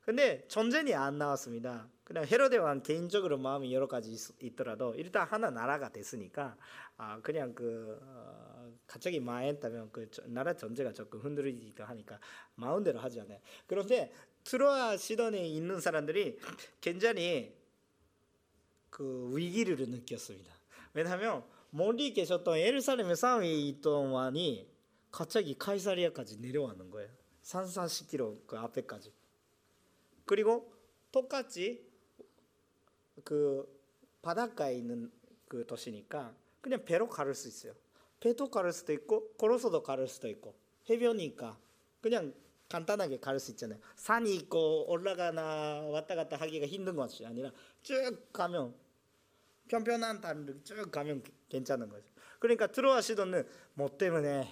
[0.04, 1.88] 근데 전쟁이 안 나왔습니다.
[2.02, 6.56] 그냥 헤로데 왕 개인적으로 마음이 여러 가지 있, 더라도 일단 하나 나라가 됐으니까
[6.96, 12.18] 아 그냥 그 어, 갑자기 망했다면 그 나라 전체가 조금 흔들리기도 하니까
[12.56, 13.38] 마음대로 하지 않아요.
[13.68, 16.40] 그런데 트로아 시돈에 있는 사람들이
[16.80, 17.54] 굉장히
[18.90, 20.52] 그 위기를 느꼈습니다.
[20.94, 24.68] 왜냐하면 멀리 계셨던 예루살렘에 싸움이 있던 왕이
[25.12, 27.19] 갑자기 카이사리아까지 내려왔는 거예요.
[27.50, 29.12] 3, 40km 그 앞에까지.
[30.24, 30.72] 그리고
[31.10, 31.84] 똑같이
[33.24, 33.66] 그
[34.22, 35.10] 바닷가에 있는
[35.48, 37.74] 그 도시니까 그냥 배로 가를 수 있어요.
[38.20, 40.54] 배도 가를 수도 있고 걸어서도 가를 수도 있고
[40.88, 41.58] 해변이니까
[42.00, 42.32] 그냥
[42.68, 43.80] 간단하게 갈수 있잖아요.
[43.96, 47.50] 산이 있고 올라가나 왔다 갔다 하기가 힘든 것이 아니라
[47.82, 48.76] 쭉 가면
[49.66, 52.12] 편편한 다리를 쭉 가면 괜찮은 거죠.
[52.38, 54.48] 그러니까 트로아 시도는 뭐 때문에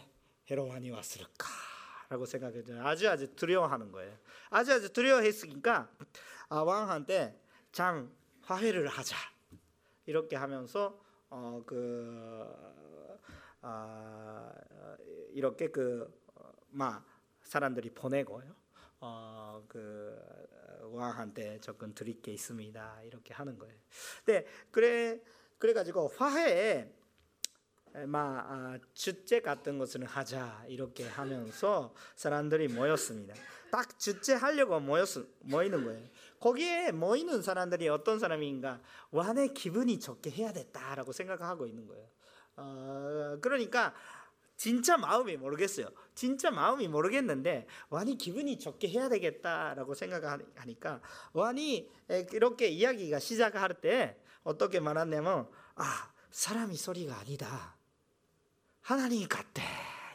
[0.50, 1.67] 헤로안이 왔을까?
[2.08, 2.62] 라고 생각해요.
[2.86, 4.16] 아주 아주 두려워하는 거예요.
[4.50, 5.90] 아주 아주 두려워했으니까
[6.48, 7.38] 아, 왕한테
[7.70, 8.10] 장
[8.42, 9.16] 화해를 하자
[10.06, 12.46] 이렇게 하면서 어, 그
[13.60, 14.50] 아,
[15.32, 17.04] 이렇게 그막
[17.42, 18.56] 사람들이 보내고요.
[19.00, 20.18] 어, 그
[20.90, 23.02] 왕한테 조금 드릴 게 있습니다.
[23.02, 23.74] 이렇게 하는 거예요.
[24.24, 25.20] 네, 그래
[25.58, 26.90] 그래 가지고 화해
[28.06, 33.34] 막 아, 주제 같은 것을 하자 이렇게 하면서 사람들이 모였습니다.
[33.70, 35.08] 딱 주제 하려고 모였
[35.40, 36.06] 모이는 거예요.
[36.40, 38.80] 거기에 모이는 사람들이 어떤 사람인가
[39.10, 42.06] 완의 기분이 좋게 해야 됐다라고 생각하고 있는 거예요.
[42.56, 43.94] 어, 그러니까
[44.56, 45.88] 진짜 마음이 모르겠어요.
[46.14, 51.00] 진짜 마음이 모르겠는데 완이 기분이 좋게 해야 되겠다라고 생각하니까
[51.32, 51.88] 완이
[52.32, 57.77] 이렇게 이야기가 시작할 때 어떻게 말하냐면 아 사람이 소리가 아니다.
[58.88, 59.62] 하나님 같대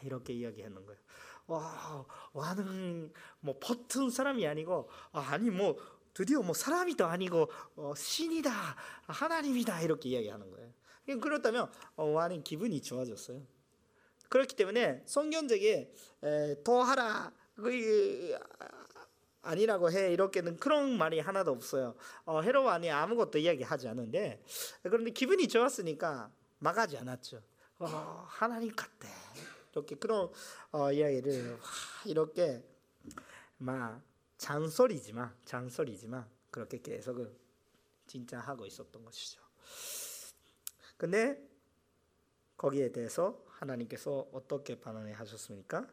[0.02, 1.00] 이렇게 이야기하는 거예요.
[1.46, 5.76] 와, 와는 뭐 버튼 사람이 아니고 아니 뭐
[6.12, 8.50] 드디어 뭐 사람이도 아니고 어, 신이다
[9.06, 11.20] 하나님이다 이렇게 이야기하는 거예요.
[11.20, 13.42] 그렇다면 어, 와는 기분이 좋아졌어요.
[14.28, 15.94] 그렇기 때문에 성경적에
[16.64, 18.36] 더 하라 그
[19.42, 21.94] 아니라고 해 이렇게는 그런 말이 하나도 없어요.
[22.24, 24.42] 어, 헤로 안에 아무것도 이야기하지 않은데
[24.82, 27.53] 그런데 기분이 좋았으니까 막하지 않았죠.
[27.78, 29.08] 어, 하나님 같대.
[29.72, 30.30] 이렇게 그런
[30.70, 31.58] 어, 이야기를
[32.04, 32.62] 이렇게
[33.58, 34.00] 막
[34.38, 37.18] 잔소리지만 잔소리지만 그렇게 계속
[38.06, 39.42] 진짜 하고 있었던 것이죠.
[40.96, 41.42] 근데
[42.56, 45.88] 거기에 대해서 하나님께서 어떻게 반응을 하셨습니까?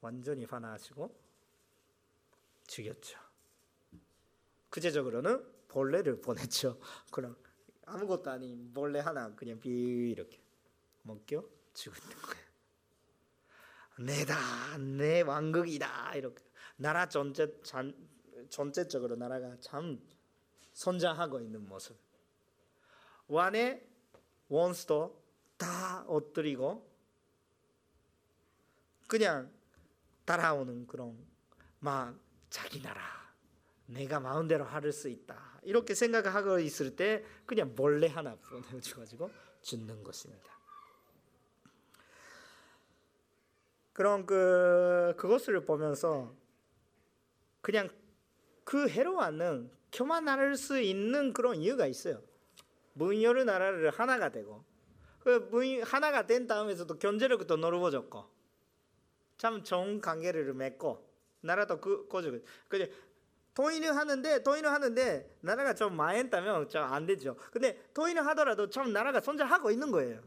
[0.00, 1.14] 완전히 반항하시고
[2.66, 3.18] 죽였죠.
[4.70, 6.78] 구체적으로는 벌레를 보냈죠.
[7.10, 7.36] 그럼
[7.88, 10.40] 아무것도 아닌 몰래 하나 그냥 비 이렇게
[11.02, 12.48] 먹겨 죽는 거예요.
[14.00, 16.44] 내다 내 왕국이다 이렇게
[16.76, 17.94] 나라 전체 전,
[18.48, 20.00] 전체적으로 나라가 참
[20.72, 21.98] 선장하고 있는 모습.
[23.26, 23.86] 왕의
[24.48, 25.22] 원수도
[25.56, 26.88] 다 엎드리고
[29.08, 29.50] 그냥
[30.24, 31.18] 따라오는 그런
[31.80, 32.16] 막
[32.50, 33.02] 자기 나라
[33.86, 35.57] 내가 마음대로 할 수 있다.
[35.68, 40.58] 이렇게 생각하고 있을 때 그냥 몰래 하나 보내줘가지고 죽는 것입니다.
[43.92, 46.34] 그럼 그 그것을 보면서
[47.60, 47.90] 그냥
[48.64, 52.22] 그 헤로와는 교만할 수 있는 그런 이유가 있어요.
[52.94, 54.64] 문여르 나라를 하나가 되고
[55.20, 58.24] 그 문, 하나가 된 다음에서도 경제력도 넓어졌고
[59.36, 61.06] 참 좋은 관계를 맺고
[61.42, 62.32] 나라도 그 거죠.
[62.68, 62.90] 근데
[63.58, 67.34] 통일을 하는데 통일을 하는데 나라가 좀 망했다면 좀 안 되죠.
[67.50, 70.22] 근데 통일을 하더라도 좀 나라가 손절하고 있는 거예요.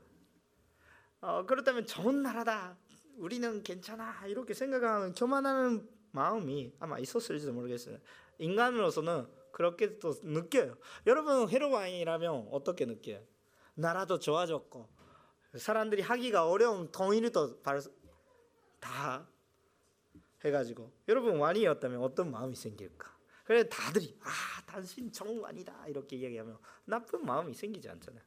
[1.21, 2.75] 어, 그렇다면 좋은 나라다.
[3.15, 4.25] 우리는 괜찮아.
[4.27, 7.99] 이렇게 생각하는 교만하는 마음이 아마 있었을지도 모르겠어요.
[8.37, 10.75] 인간으로서는 그렇게 또 느껴요.
[11.07, 13.21] 여러분 헤로와인이라면 어떻게 느껴요?
[13.75, 14.89] 나라도 좋아졌고
[15.55, 17.61] 사람들이 하기가 어려운 통일도
[18.81, 19.25] 다
[20.43, 23.10] 해가지고 여러분 왕이었다면 어떤 마음이 생길까?
[23.51, 24.29] 그래 다들이 아
[24.65, 28.23] 당신 정왕이다 이렇게 이야기하면 나쁜 마음이 생기지 않잖아요.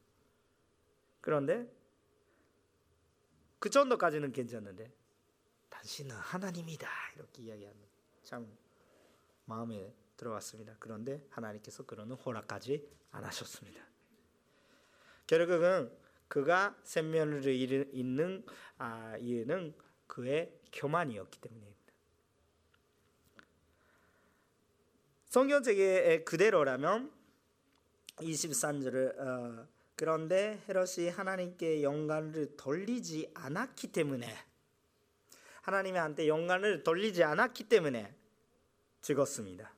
[1.19, 1.67] 그런데
[3.57, 4.93] 그 정도까지는 괜찮은데
[5.69, 7.81] 당신은 하나님이다 이렇게 이야기하면
[8.21, 8.55] 참
[9.45, 10.75] 마음에 들어왔습니다.
[10.79, 13.81] 그런데 하나님께서 그러는 허락까지 안 하셨습니다.
[15.25, 15.91] 결국은
[16.27, 18.45] 그가 생명을 잃는
[18.77, 19.73] 아, 이유는
[20.05, 21.74] 그의 교만이었기 때문입니다.
[25.35, 27.11] 성경책의 그대로라면
[28.19, 29.67] 23절을 어,
[29.97, 34.33] 그런데 헤롯이 하나님께 영광을 돌리지 않았기 때문에
[35.63, 38.15] 하나님한테 영광을 돌리지 않았기 때문에
[39.01, 39.73] 죽었습니다.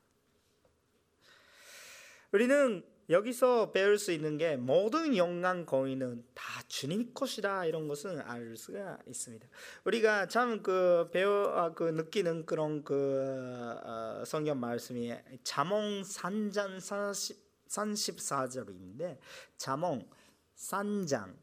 [2.30, 8.56] 우리는 여기서 배울 수 있는 게 모든 영광 거인은 다 주님 것이다 이런 것은 알
[8.56, 9.48] 수가 있습니다.
[9.84, 19.18] 우리가 참 그 배워 아, 그 느끼는 그런 그 어, 성경 말씀이 3장 40 34절인데
[19.56, 20.08] 잠언
[20.56, 21.34] 3장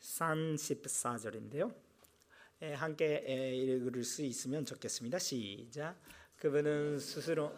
[0.00, 1.74] 34절인데요.
[2.62, 5.18] 예, 함께 예, 읽을 수 있으면 좋겠습니다.
[5.18, 5.96] 시작.
[6.36, 7.52] 그분은 스스로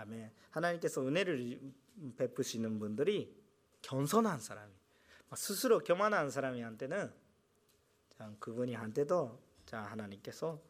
[0.00, 0.32] 아멘.
[0.50, 1.60] 하나님께서 은혜를
[2.16, 3.38] 베푸시는 분들이
[3.82, 4.72] 겸손한 사람이
[5.34, 7.12] 스스로 교만한 사람이한테는
[8.16, 10.60] 참 그분이 한테도 자 하나님께서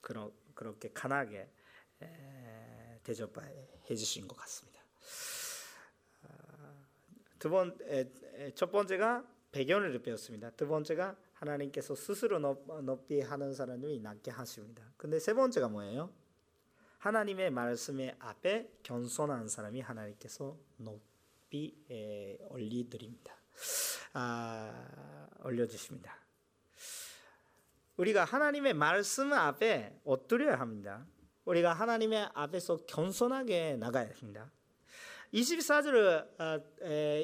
[0.00, 1.48] 그렇게 간하게
[3.04, 4.80] 대접해 주신 것 같습니다.
[6.24, 6.84] 아,
[7.38, 7.78] 두번
[8.56, 10.50] 첫 번째가 배경을 배웠습니다.
[10.50, 14.92] 두 번째가 하나님께서 스스로 높이 하는 사람이 낫게 하십니다.
[14.96, 16.12] 근데 세 번째가 뭐예요?
[17.02, 21.74] 하나님의 말씀의 앞에 겸손한 사람이 하나님께서 높이
[22.48, 23.34] 올리드립니다.
[24.12, 26.16] 아, 올려주십니다.
[27.96, 31.04] 우리가 하나님의 말씀 앞에 엎드려야 합니다.
[31.44, 34.52] 우리가 하나님의 앞에서 겸손하게 나가야 합니다.
[35.32, 36.26] 24절을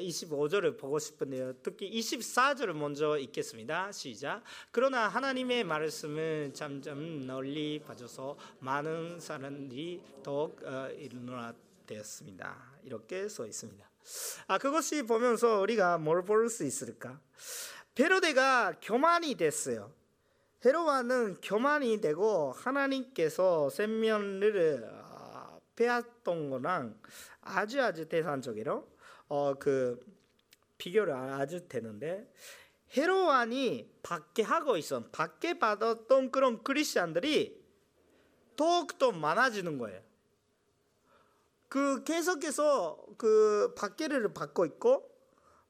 [0.03, 1.53] 25절을 아, 보고 싶은데요.
[1.61, 3.91] 특히 24절을 먼저 읽겠습니다.
[3.91, 4.41] 시작.
[4.71, 12.79] 그러나 하나님의 말씀은 점점 널리 퍼져서 많은 사람들이 더욱 어, 일어나되었습니다.
[12.83, 13.87] 이렇게 써 있습니다.
[14.47, 17.19] 아 그것이 보면서 우리가 뭘 볼 수 있을까?
[17.93, 19.91] 베로데가 교만이 됐어요.
[20.65, 25.08] 헤로와는 교만이 되고 하나님께서 생명을
[25.79, 26.99] 빼앗던 거랑
[27.41, 28.87] 아주 아주 대상적으로
[29.29, 29.99] 어 그
[30.77, 32.33] 비교를 아주 되는데
[32.97, 37.59] 헤로안이 밖에 하고 있어 밖에 받았던 그런 크리스천들이
[38.55, 40.01] 더욱더 많아지는 거예요.
[41.67, 45.09] 그 계속해서 그 밖에를 받고 있고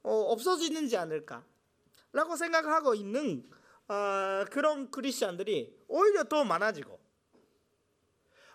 [0.02, 3.50] 어, 없어지는지 않을까라고 생각하고 있는
[3.90, 6.99] 어, 그런 크리스천들이 오히려 더 많아지고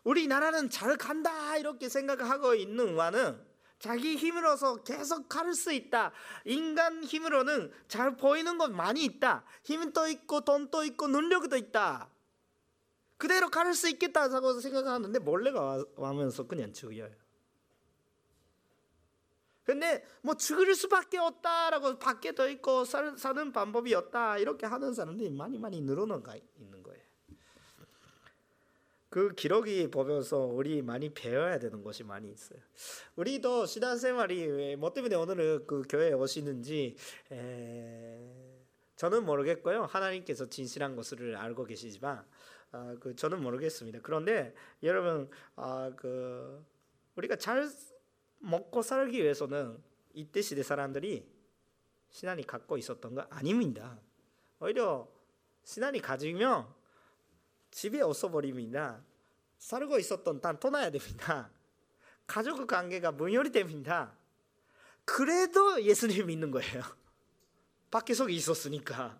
[0.04, 3.40] 우리나라는 잘 간다 이렇게 생각하고 있는 와는
[3.78, 6.12] 자기 힘으로서 계속 갈 수 있다.
[6.44, 9.44] 인간 힘으로는 잘 보이는 건 많이 있다.
[9.62, 12.08] 힘도 있고 돈도 있고 능력도 있다.
[13.16, 17.10] 그대로 갈 수 있겠다고 생각하는데 몰래가 와면서 그냥 죽여요.
[19.64, 25.58] 근데 뭐 죽을 수밖에 없다라고 밖에 더 있고 사는 방법이 없다 이렇게 하는 사람들이 많이
[25.58, 26.83] 많이 늘어나가 있는 거예요.
[29.14, 32.58] 그 기록이 보면서 우리 많이 배워야 되는 것이 많이 있어요.
[33.14, 36.96] 우리도 신앙생활이 뭐 때문에 오늘은 그 교회에 오시는지
[37.30, 38.18] 에...
[38.96, 39.84] 저는 모르겠고요.
[39.84, 42.26] 하나님께서 진실한 것을 알고 계시지만
[42.72, 44.00] 아, 그 저는 모르겠습니다.
[44.02, 46.66] 그런데 여러분 아, 그
[47.14, 47.70] 우리가 잘
[48.40, 49.78] 먹고 살기 위해서는
[50.12, 51.24] 이때 시대 사람들이
[52.10, 53.96] 신앙이 갖고 있었던 거 아닙니다.
[54.58, 55.08] 오히려
[55.62, 56.66] 신앙이 가지면
[57.74, 59.02] 집에 없어버립니다.
[59.58, 61.50] 살고 있었던 단 떠나야 됩니다.
[62.26, 64.16] 가족 관계가 무혈이 됩니다.
[65.04, 66.82] 그래도 예수님 믿는 거예요.
[67.90, 69.18] 밖에 속에 있었으니까.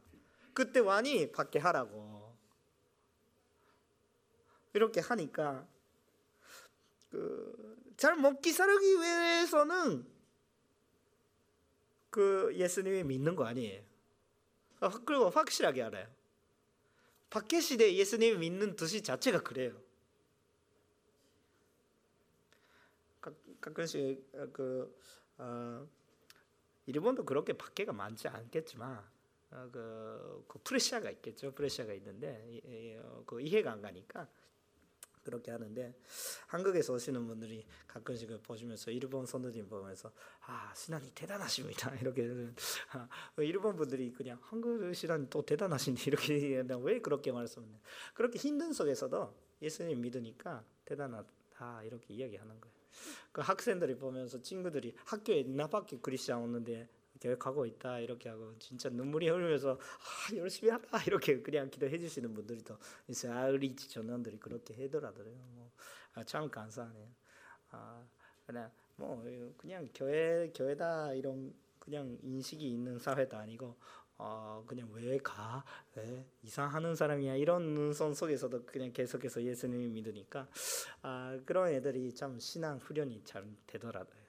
[0.53, 2.35] 그때 완이 밖에 하라고.
[4.73, 5.67] 이렇게 하니까
[7.11, 10.07] 그 잘 먹기 살기 위해서는
[12.11, 13.83] 그 예수님이 믿는 거 아니에요.
[15.05, 16.07] 그리고 확실하게 알아요.
[17.35, 19.77] 밖에 시대 예수님 믿는 뜻이 자체가 그래요.
[23.61, 24.97] 가끔씩 그
[25.39, 25.85] 어,
[26.87, 29.05] 일본도 그렇게 밖에가 많지 않겠지만
[29.51, 31.51] 어, 그, 그 프레시아가 있겠죠.
[31.53, 34.29] 프레시아가 있는데 이, 어, 그 이해가 안 가니까
[35.25, 35.95] 그렇게 하는데
[36.47, 40.13] 한국에서 오시는 분들이 가끔씩 보시면서 일본 선생님 보면서
[40.47, 42.29] 아 신앙이 대단하십니다 이렇게
[42.93, 43.09] 아,
[43.39, 47.81] 일본 분들이 그냥 한국 신앙이 또 대단하신데 이렇게 왜 그렇게 말씀하냐
[48.13, 52.75] 그렇게 힘든 속에서도 예수님 믿으니까 대단하다 이렇게 이야기하는 거예요.
[53.33, 56.89] 그 학생들이 보면서 친구들이 학교에 나밖에 그리스도안 오는데
[57.25, 62.63] 계획하고 있다 이렇게 하고 진짜 눈물이 흐르면서 아, 열심히 하다 이렇게 그냥 기도해 주시는 분들이
[62.63, 63.33] 더 있어요.
[63.33, 65.25] 아 우리지 전원들이 그렇게 해더라고요.
[66.15, 67.09] 뭐참 아, 감사하네요.
[67.71, 68.07] 아
[68.47, 69.25] 그냥 뭐
[69.57, 73.75] 그냥 교회 교회다 이런 그냥 인식이 있는 사회도 아니고
[74.19, 75.65] 어 그냥 왜 가?
[75.97, 77.37] 왜 이상하는 사람이야?
[77.37, 80.47] 이런 눈선 속에서도 그냥 계속해서 예수님을 믿으니까
[81.03, 84.23] 아 그런 애들이 참 신앙 훈련이 잘 되더라고요.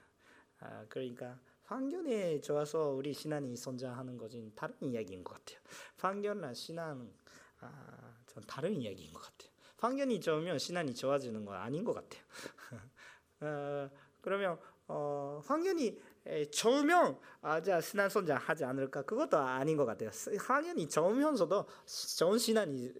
[0.60, 5.60] 아 그러니까 환경에 좋아서 우리 신앙이 성장하는 것은 다른 이야기인 것 같아요.
[5.98, 7.12] 환경과 신앙은
[7.62, 9.52] 아, 전 다른 이야기인 것 같아요.
[9.78, 12.22] 환경이 좋으면 신앙이 좋아지는 건 아닌 것 같아요.
[13.42, 13.90] 어,
[14.22, 16.00] 그러면 어, 환경이
[16.52, 19.02] 좋으면 아, 자 신앙 성장하지 않을까?
[19.02, 20.12] 그것도 아닌 것 같아요.
[20.40, 21.66] 환경이 좋으면서도
[22.18, 22.92] 좋은 신앙이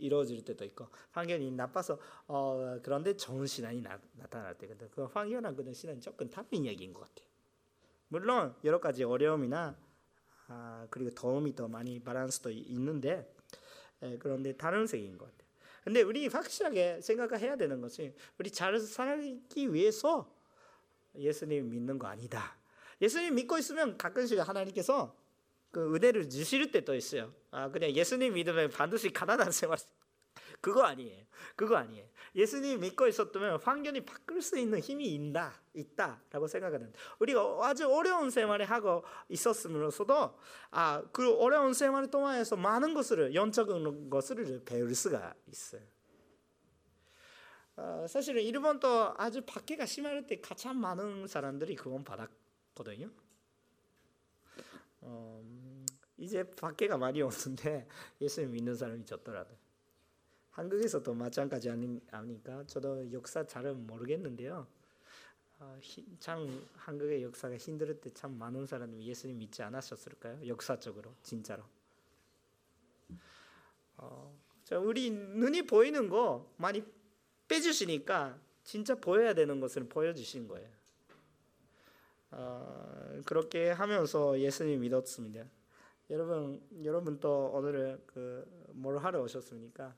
[0.00, 3.98] 이루어질 때도 있고 환경이 나빠서 어, 그런데 좋은 신앙이 나,
[4.28, 4.88] 타날 때거든.
[4.90, 7.31] 그 환경이랑 그 신앙이 조금 다른 이야기인 것 같아요.
[8.12, 9.74] 물론 여러 가지 어려움이나
[10.48, 13.34] 아, 그리고 도움이 더 많이 바란스도 있는데
[14.02, 15.48] 에, 그런데 다른 색인 것 같아요.
[15.82, 20.30] 근데 우리 확실하게 생각해야 되는 것이 우리 잘 살기 위해서
[21.16, 22.58] 예수님 믿는 거 아니다.
[23.00, 25.16] 예수님 믿고 있으면 가끔씩 하나님께서
[25.70, 27.32] 그 은혜를 주실 때도 있어요.
[27.50, 29.78] 아 그냥 예수님 믿으면 반드시 가난한 생활
[30.60, 31.24] 그거 아니에요.
[31.56, 32.06] 그거 아니에요.
[32.34, 36.92] 예수님 믿고 있었다면 환경이 바꿀 수 있는 힘이 있다, 있다라고 생각하는.
[37.18, 40.38] 우리가 아주 어려운 생활을 하고 있었으면서도
[40.70, 45.82] 아, 그 어려운 생활 동안에서 많은 것을 영적인 것을 배울 수가 있어요.
[47.76, 53.10] 어, 사실은 일본도 아주 밖에가 심할 때 가장 많은 사람들이 그건 받았거든요.
[55.02, 55.42] 어,
[56.16, 57.88] 이제 밖에가 많이 오는데
[58.20, 59.61] 예수님 믿는 사람이 적더라도.
[60.52, 64.66] 한국에서도 마찬가지 아니까 저도 역사 잘은 모르겠는데요.
[65.58, 65.78] 어,
[66.18, 70.46] 참 한국의 역사가 힘들 때 참 많은 사람이 예수님 믿지 않았었을까요?
[70.46, 71.62] 역사적으로 진짜로.
[73.96, 74.38] 어,
[74.72, 76.82] 우리 눈이 보이는 거 많이
[77.48, 80.68] 빼주시니까 진짜 보여야 되는 것을 보여주신 거예요.
[82.32, 85.44] 어, 그렇게 하면서 예수님 믿었습니다.
[86.10, 89.94] 여러분, 여러분 또 오늘 그뭘 하러 오셨습니까?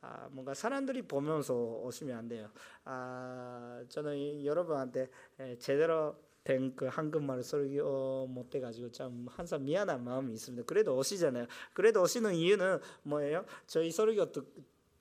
[0.00, 2.50] 아, 뭔가 사람들이 보면서 오시면 안 돼요.
[2.84, 5.10] 아, 저는 여러분한테
[5.58, 10.64] 제대로 된 그 한국말 설교 못 돼가지고 참 항상 미안한 마음이 있습니다.
[10.64, 11.46] 그래도 오시잖아요.
[11.74, 13.44] 그래도 오시는 이유는 뭐예요?
[13.66, 14.46] 저희 설교 듣,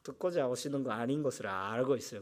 [0.04, 2.22] 듣고자 오시는 거 아닌 것을 알고 있어요.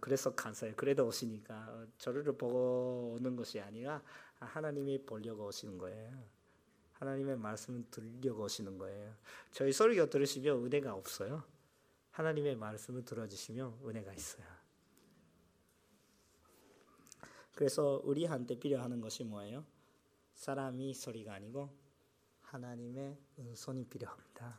[0.00, 0.74] 그래서 감사해요.
[0.76, 4.02] 그래도 오시니까 저를 보고 오는 것이 아니라
[4.38, 6.10] 하나님이 보려고 오시는 거예요.
[6.94, 9.12] 하나님의 말씀을 들려고 오시는 거예요.
[9.50, 11.42] 저희 설교 들으시면 은혜가 없어요.
[12.12, 14.46] 하나님의 말씀을 들어주시면 은혜가 있어요.
[17.54, 19.64] 그래서 우리한테 필요하는 것이 뭐예요?
[20.34, 21.70] 사람이 소리가 아니고
[22.42, 24.58] 하나님의 은손이 필요합니다.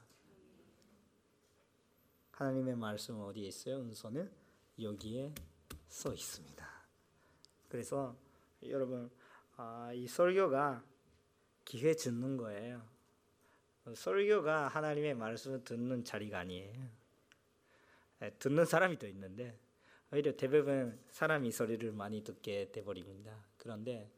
[2.31, 3.77] 하나님의 말씀은 어디에 있어요?
[3.77, 4.31] 은손은
[4.79, 5.33] 여기에
[5.87, 6.67] 써 있습니다.
[7.69, 8.15] 그래서
[8.63, 9.11] 여러분
[9.57, 10.83] 아, 이 설교가
[11.65, 12.81] 기회 주는 거예요.
[13.95, 17.02] 설교가 하나님의 말씀을 듣는 자리가 아니에요.
[18.23, 19.59] 예, 듣는 사람이 또 있는데
[20.11, 23.45] 오히려 대부분 사람이 소리를 많이 듣게 돼버립니다.
[23.57, 24.09] 그런데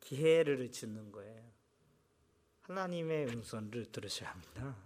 [0.00, 1.42] 기회를 주는 거예요.
[2.62, 4.76] 하나님의 음성을 들으셔야 합니다.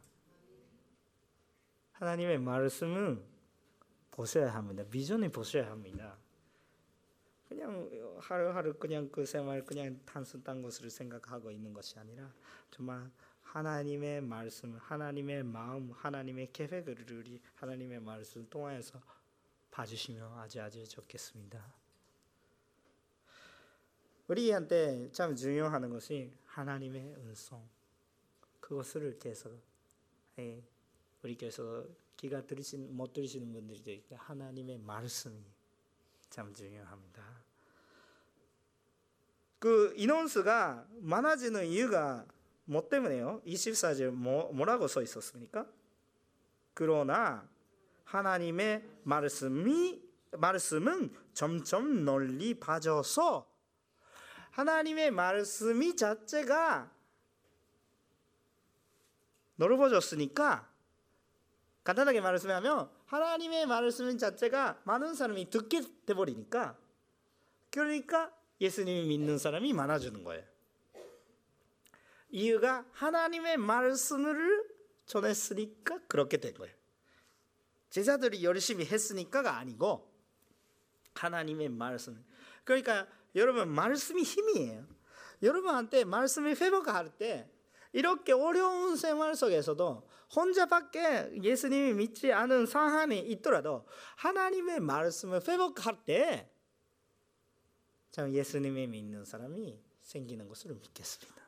[1.93, 3.22] 하나님의 말씀은
[4.11, 4.85] 보셔야 합니다.
[4.89, 6.16] 비전을 보셔야 합니다.
[7.49, 12.33] 그냥 하루하루 그냥 그 생활 그냥 단순한 것을 생각하고 있는 것이 아니라
[12.70, 13.11] 정말
[13.53, 18.98] 하나님의 말씀, 하나님의 마음, 하나님의 계획을 우리 하나님의 말씀 통하여서
[19.70, 21.62] 봐주시면 아주 아주 좋겠습니다.
[24.28, 27.62] 우리한테 참 중요한 것이 하나님의 은성.
[28.59, 29.61] 그것을 계속
[30.38, 30.62] 예,
[31.22, 31.84] 우리 교회에서
[32.16, 35.44] 귀가 들으신 못 들으시는 분들이 하나님의 말씀이
[36.30, 37.22] 참 중요합니다.
[39.59, 42.26] 그 인원수가 많아지는 이유가
[42.64, 43.42] 뭐 때문에요?
[43.46, 45.66] 24절 뭐, 뭐라고 써 있었습니까?
[46.74, 47.48] 그러나
[48.04, 50.02] 하나님의 말씀이
[50.32, 53.46] 말씀은 점점 널리 빠져서
[54.50, 56.90] 하나님의 말씀이 자체가
[59.56, 60.70] 넓어졌으니까
[61.84, 66.76] 간단하게 말씀하면 하나님의 말씀 자체가 많은 사람이 듣게 돼 버리니까
[67.70, 70.51] 그러니까 예수님을 믿는 사람이 많아지는 거예요.
[72.33, 74.68] 이유가 하나님의 말씀을
[75.07, 76.74] 전했으니까 그렇게 된 거예요.
[77.91, 80.12] 제자들이 열심히 했으니까가 아니고
[81.14, 82.24] 하나님의 말씀.
[82.64, 83.07] 그러니까
[83.37, 84.85] 여러분 말씀이 힘이에요.
[85.43, 87.49] 여러분한테 말씀이 회복할 때
[87.93, 96.53] 이렇게 어려운 생활 속에서도 혼자밖에 예수님이 믿지 않은 상황이 있더라도 하나님의 말씀을 회복할 때
[98.12, 101.41] 참 예수님을 믿는 사람이 생기는 것을 믿겠습니다.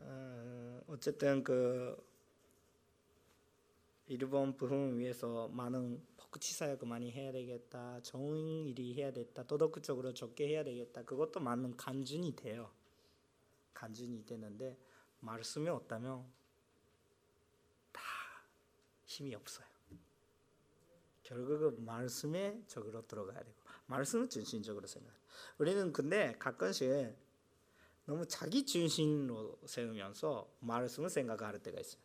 [0.00, 1.96] 어, 어쨌든 그
[4.06, 10.46] 일본 부흥 위해서 많은 복지 사역 많이 해야 되겠다, 좋은 일이 해야 됐다, 도덕적으로 좋게
[10.48, 11.02] 해야 되겠다.
[11.02, 12.70] 그것도 많은 간증이 돼요.
[13.74, 14.78] 간증이 되는데
[15.20, 16.24] 말씀이 없다면
[17.92, 18.02] 다
[19.04, 19.66] 힘이 없어요.
[21.22, 25.12] 결국은 말씀에 적으로 들어가야 되고 말씀을 중심적으로 생각.
[25.58, 27.14] 우리는 근데 가끔씩
[28.08, 32.00] 너무 자기 중심으로 세우면서 말씀을 생각할 때가 있어요.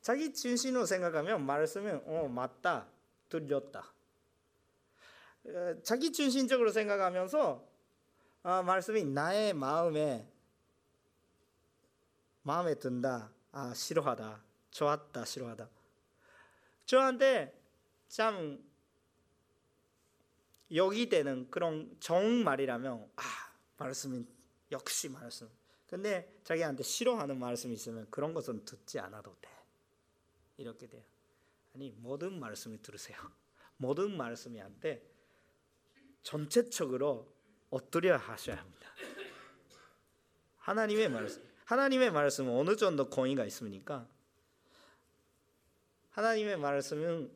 [0.00, 2.86] 자기 중심으로 생각하면 말씀은 어 맞다
[3.28, 3.92] 들렸다.
[5.46, 7.68] 어, 자기 중심적으로 생각하면서
[8.44, 10.30] 아, 말씀이 나의 마음에
[12.42, 13.32] 마음에 든다.
[13.50, 14.44] 아 싫어하다.
[14.70, 15.24] 좋았다.
[15.24, 15.68] 싫어하다.
[16.84, 17.52] 저한테
[18.06, 18.64] 참
[20.72, 23.22] 여기 되는 그런 정말이라면 아
[23.76, 24.35] 말씀이
[24.72, 25.48] 역시 말씀.
[25.88, 29.48] 근데 자기한테 싫어하는 말씀이 있으면 그런 것은 듣지 않아도 돼.
[30.56, 31.02] 이렇게 돼요.
[31.74, 33.18] 아니 모든 말씀을 들으세요.
[33.76, 35.06] 모든 말씀이 한테
[36.22, 37.32] 전체적으로
[37.70, 38.90] 엎드려 하셔야 합니다.
[40.58, 41.46] 하나님의 말씀.
[41.66, 44.08] 하나님의 말씀은 어느 정도 권위가 있습니까?
[46.10, 47.30] 하나님의 말씀은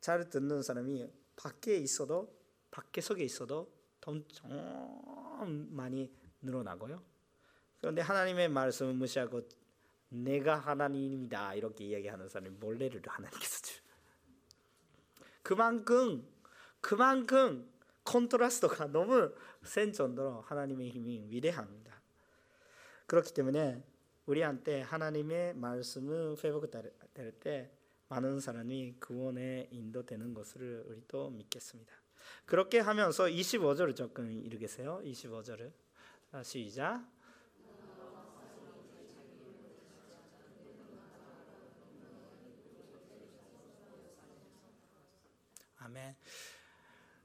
[0.00, 2.36] 잘 듣는 사람이 밖에 있어도
[2.70, 6.12] 밖에 속에 있어도 좀 많이
[6.42, 7.02] 늘어나고요.
[7.78, 9.48] 그런데 하나님의 말씀을 무시하고
[10.08, 13.80] 내가 하나님이다 이렇게 이야기하는 사람이 몰래를 하나님께서 주.
[15.42, 16.26] 그만큼
[16.80, 17.70] 그만큼
[18.04, 19.32] contrast가 너무
[19.62, 22.00] 센 정도로 하나님의 힘이 위대합니다.
[23.06, 23.84] 그렇기 때문에
[24.26, 27.70] 우리한테 하나님의 말씀을 회복될 때
[28.08, 31.92] 많은 사람이 구원에 인도되는 것을 우리도 믿겠습니다.
[32.46, 35.00] 그렇게 하면서 25절을 조금 읽으세요.
[35.04, 35.72] 25절을
[36.42, 37.04] 시작.
[45.78, 46.14] 아멘.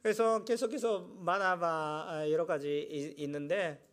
[0.01, 3.85] 그래서 계속해서 만화가 여러 가지 있는데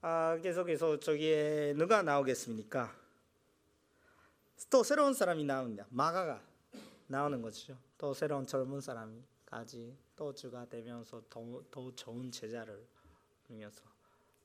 [0.00, 2.94] 아, 계속해서 저기에 누가 나오겠습니까?
[4.70, 5.86] 또 새로운 사람이 나옵니다.
[5.90, 6.42] 마가가
[7.06, 7.78] 나오는 것이죠.
[7.96, 12.86] 또 새로운 젊은 사람까지 또 주가 되면서 더, 더 좋은 제자를
[13.48, 13.82] 이면서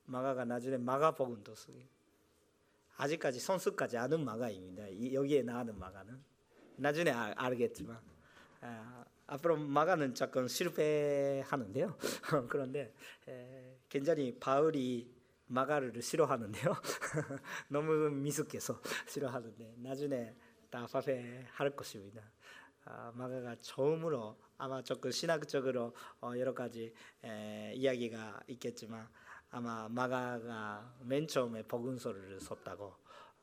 [0.06, 1.88] 마가가 나중에 마가복음도 쓰기
[2.96, 5.12] 아직까지 선수까지 아는 마가입니다.
[5.12, 6.22] 여기에 나오는 마가는
[6.76, 8.00] 나중에 알, 겠지만
[8.60, 11.96] 아, 앞으로 마가는 조금 실패하는데요.
[12.48, 12.94] 그런데
[13.28, 15.12] 에, 굉장히 바울이
[15.46, 16.74] 마가를 싫어하는데요.
[17.68, 20.34] 너무 미숙해서 싫어하는데 나중에
[20.70, 22.22] 다 파괴할 것입니다.
[22.84, 26.92] 아, 마가가 처음으로 아마 조금 신학적으로 어, 여러 가지
[27.24, 29.08] 에, 이야기가 있겠지만
[29.54, 32.92] 아마 마가가 맨 처음에 복음서를 썼다고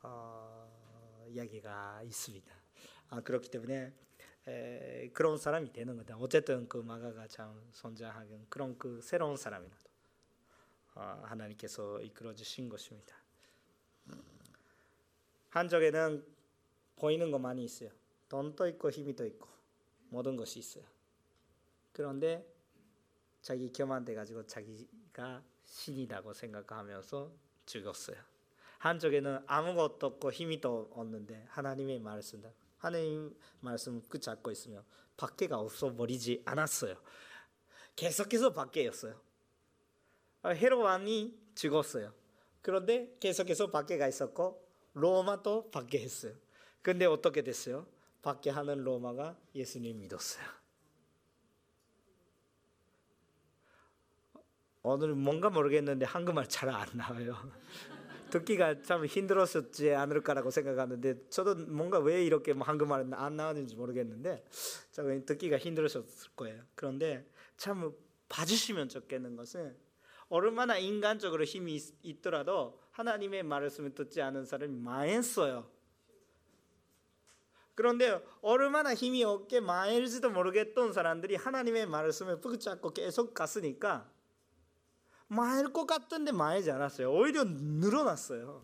[0.02, 2.54] 어, 이야기가 있습니다.
[3.08, 3.94] 아, 그렇기 때문에
[4.46, 6.18] 에, 그런 사람이 되는 거다.
[6.18, 9.90] 어쨌든 그 마가가 참 선장하는 그런 그 새로운 사람이라도
[10.96, 13.16] 어, 하나님께서 이끌어 주신 것입니다.
[15.48, 16.26] 한쪽에는
[16.96, 17.88] 보이는 것만이 있어요.
[18.28, 19.48] 돈도 있고 힘이 도 있고
[20.10, 20.84] 모든 것이 있어요.
[21.94, 22.46] 그런데
[23.40, 25.42] 자기 교만돼 가지고 자기가
[25.72, 27.32] 신이라고 생각하면서
[27.64, 28.16] 죽었어요.
[28.78, 32.42] 한쪽에는 아무것도 없고 힘이 또 없는데 하나님의 말씀
[32.76, 34.84] 하나님 말씀 그 잡고 있으면
[35.16, 36.96] 밖에가 없어 버리지 않았어요.
[37.96, 39.18] 계속해서 밖에였어요.
[40.44, 42.12] 헤로 왕이 죽었어요.
[42.60, 46.34] 그런데 계속해서 밖에가 있었고 로마도 밖에 했어요.
[46.82, 47.86] 근데 어떻게 됐어요?
[48.20, 50.61] 밖에 하는 로마가 예수님 믿었어요.
[54.82, 57.36] 오늘 뭔가 모르겠는데 한국말 잘 안 나와요.
[58.30, 64.42] 듣기가 참 힘들었었지 않을까라고 생각하는데 저도 뭔가 왜 이렇게 뭐 한국말은 안 나오는지 모르겠는데
[64.90, 66.04] 저 듣기가 힘들었을
[66.34, 66.62] 거예요.
[66.74, 67.92] 그런데 참
[68.28, 69.76] 봐주시면 좋겠는 것은
[70.30, 75.70] 얼마나 인간적으로 힘이 있, 더라도 하나님의 말씀을 듣지 않은 사람이 망했어요.
[77.74, 84.10] 그런데 얼마나 힘이 없게 망할지도 모르겠던 사람들이 하나님의 말씀을 붙잡고 계속 갔으니까
[85.32, 87.10] 망할 것 같던데 망하지 않았어요.
[87.10, 88.62] 오히려 늘어났어요.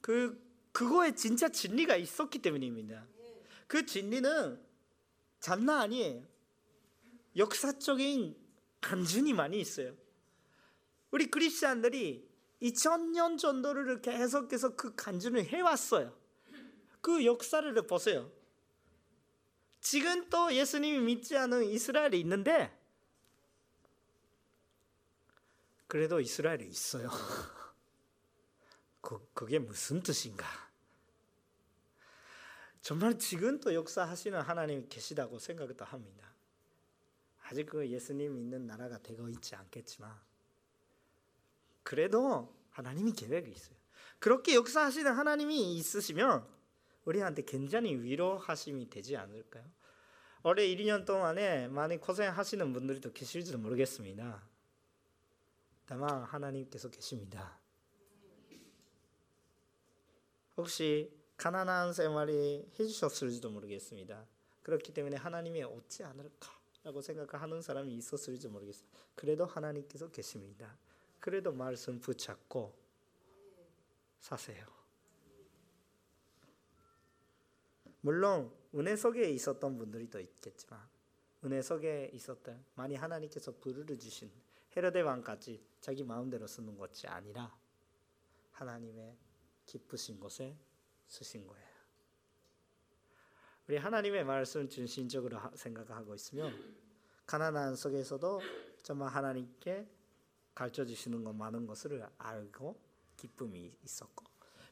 [0.00, 0.42] 그
[0.72, 3.06] 그거에 진짜 진리가 있었기 때문입니다.
[3.66, 4.60] 그 진리는
[5.40, 6.22] 장난 아니에요.
[7.36, 8.36] 역사적인
[8.80, 9.94] 간증이 많이 있어요.
[11.10, 12.28] 우리 그리스도인들이
[12.62, 16.16] 2000년 정도를 계속해서 그 간증을 해왔어요.
[17.00, 18.30] 그 역사를 보세요.
[19.80, 22.83] 지금 또 예수님이 믿지 않은 이스라엘이 있는데
[25.86, 27.10] 그래도 이스라엘이 있어요.
[29.00, 30.46] 그, 그게 무슨 뜻인가?
[32.80, 36.34] 정말 지금도 역사하시는 하나님이 계시다고 생각도 합니다.
[37.44, 40.14] 아직 그 예수님 있는 나라가 되고 있지 않겠지만
[41.82, 43.76] 그래도 하나님이 계획이 있어요.
[44.18, 46.46] 그렇게 역사하시는 하나님이 있으시면
[47.04, 49.64] 우리한테 굉장히 위로하심이 되지 않을까요?
[50.42, 54.42] 올해 1년 동안에 많이 고생하시는 분들도 계실지도 모르겠습니다.
[55.86, 57.58] 다만 하나님께서 계십니다.
[60.56, 64.26] 혹시 가난한 생활이 해주셨을지도 모르겠습니다.
[64.62, 68.88] 그렇기 때문에 하나님이 없지 않을까 라고 생각하는 사람이 있었을지 모르겠어요.
[69.14, 70.78] 그래도 하나님께서 계십니다.
[71.18, 72.74] 그래도 말씀 붙잡고
[74.20, 74.66] 사세요.
[78.00, 80.78] 물론 은혜 속에 있었던 분들이 또 있겠지만
[81.44, 84.30] 은혜 속에 있었던 많이 하나님께서 부르르 주신
[84.76, 87.56] 헤로데 왕까지 자기 마음대로 쓰는 것이 아니라
[88.52, 89.16] 하나님의
[89.66, 90.56] 기쁘신 곳에
[91.06, 91.74] 쓰신 거예요.
[93.66, 96.52] 우리 하나님의 말씀 중심적으로 생각하고 있으면
[97.26, 98.40] 가난한 속에서도
[98.82, 99.88] 정말 하나님께
[100.54, 102.78] 가르쳐 주시는 것 많은 것을 알고
[103.16, 104.24] 기쁨이 있었고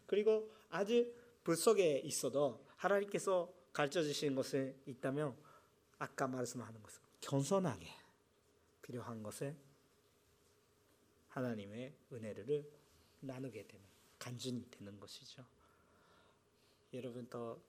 [0.07, 1.11] 그리고 아주
[1.42, 5.34] 불 속에 있어도 하나님께서 가르쳐 주시는 것이 있다면
[5.98, 7.86] 아까 말씀하는 것은 겸손하게
[8.82, 9.57] 필요한 것에
[11.33, 12.70] 하나님의 은혜를
[13.20, 13.85] 나누게 되는
[14.18, 15.45] 간증이 되는 것이죠.
[16.93, 17.61] 여러분 또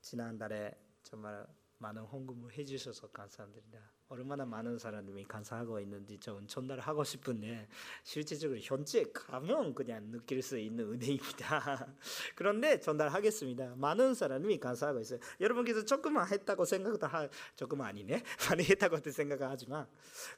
[0.00, 1.46] 지난달에 정말
[1.78, 3.78] 많은 헌금을 해주셔서 감사드립니다.
[4.08, 7.68] 얼마나 많은 사람들이 감사하고 있는지 좀 전달하고 싶은데
[8.02, 11.94] 실제적으로 현재 가면 그냥 느낄 수 있는 은혜입니다.
[12.34, 13.76] 그런데 전달하겠습니다.
[13.76, 15.20] 많은 사람이 감사하고 있어요.
[15.40, 18.22] 여러분께서 조금만 했다고 생각도 하, 조금 아니네.
[18.50, 19.86] 많이 했다고 생각하지만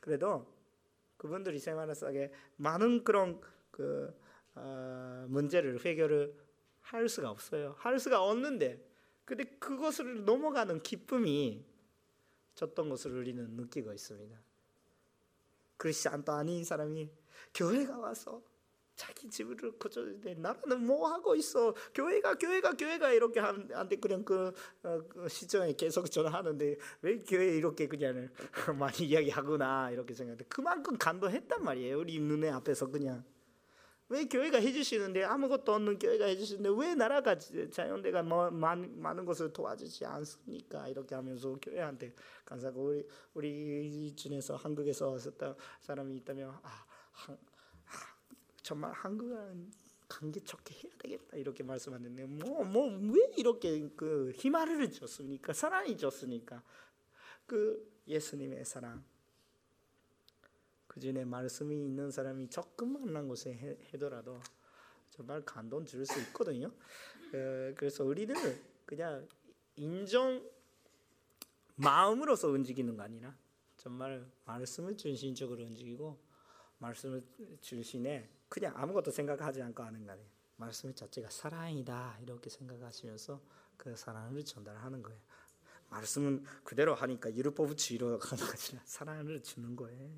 [0.01, 0.60] 그래도
[1.21, 4.11] 그분들이 생활을 속에 많은 그런 그
[4.55, 6.35] 어, 문제를 해결을
[6.81, 7.75] 할 수가 없어요.
[7.77, 8.83] 할 수가 없는데
[9.27, 11.63] 근데 그것을 넘어가는 기쁨이
[12.55, 14.41] 졌던 것을 우리는 느끼고 있습니다.
[15.77, 17.11] 크리스찬도 아닌 사람이
[17.53, 18.43] 교회가 와서
[19.01, 21.75] 자기 집을 고쳐주는데 나라는 뭐 하고 있어?
[21.95, 27.89] 교회가 교회가 교회가 이렇게 한데 그냥 그, 어, 그 시점에 계속 전화하는데 왜 교회 이렇게
[27.89, 28.29] 그냥
[28.79, 30.41] 많이 이야기하구나 이렇게 생각해.
[30.51, 31.99] 그만큼 감동했단 말이에요.
[31.99, 33.25] 우리 눈에 앞에서 그냥.
[34.11, 40.05] 왜 교회가 해주시는데 아무것도 없는 교회가 해주시는데 왜 나라가 자연대가 뭐 많은, 많은 것을 도와주지
[40.05, 40.89] 않습니까?
[40.89, 42.13] 이렇게 하면서 교회한테
[42.45, 47.50] 감사하고 우리 우리 중에서 한국에서 왔었던 사람이 있다면 아, 한, 아
[48.71, 49.73] 정말 한국은
[50.09, 55.53] 관계 좋게 해야 되겠다 이렇게 말씀하는데 뭐 뭐 왜 이렇게 그 희망을 줬습니까?
[55.53, 56.63] 사랑이 줬으니까
[57.47, 59.05] 그 예수님의 사랑
[60.87, 63.53] 그 전에 말씀이 있는 사람이 조금 만 난 곳에
[63.93, 64.41] 해더라도
[65.11, 66.69] 정말 감동 줄 수 있거든요.
[66.69, 68.33] 어, 그래서 우리는
[68.87, 69.27] 그냥
[69.75, 70.49] 인정
[71.75, 73.37] 마음으로서 움직이는 거 아니라
[73.77, 76.17] 정말 말씀을 중심적으로 움직이고
[76.79, 77.25] 말씀을
[77.61, 80.29] 중심에 그냥 아무것도 생각하지 않고 하는 거 아니에요.
[80.57, 83.41] 말씀 자체가 사랑이다 이렇게 생각하시면서
[83.79, 85.19] 그 사랑을 전달하는 거예요.
[85.89, 90.11] 말씀은 그대로 하니까 율법 지로 하는 거지 사랑을 주는 거예요.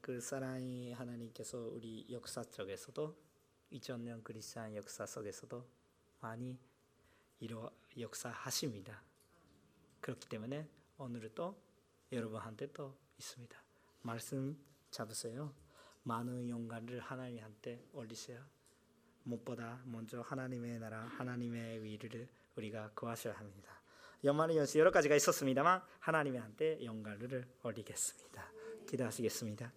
[0.00, 3.16] 그 사랑이 하나님께서 우리 역사 쪽에서도
[3.72, 5.66] 2000년 그리스도인 역사 속에서도
[6.20, 6.58] 많이
[7.40, 9.02] 이루 역사하십니다.
[10.00, 10.68] 그렇기 때문에
[10.98, 11.58] 오늘은 또
[12.12, 13.58] 여러분한테 또 있습니다.
[14.02, 14.58] 말씀
[14.90, 15.63] 잡으세요.
[16.04, 18.40] 많은 영광을 하나님한테 올리세요.
[19.24, 23.80] 무엇보다 먼저 하나님의 나라, 하나님의 위를 우리가 구하셔야 합니다.
[24.22, 28.52] 연말의 연수 여러 가지가 있었습니다만 하나님의 한테 영광을 올리겠습니다.
[28.86, 29.72] 기도하시겠습니다.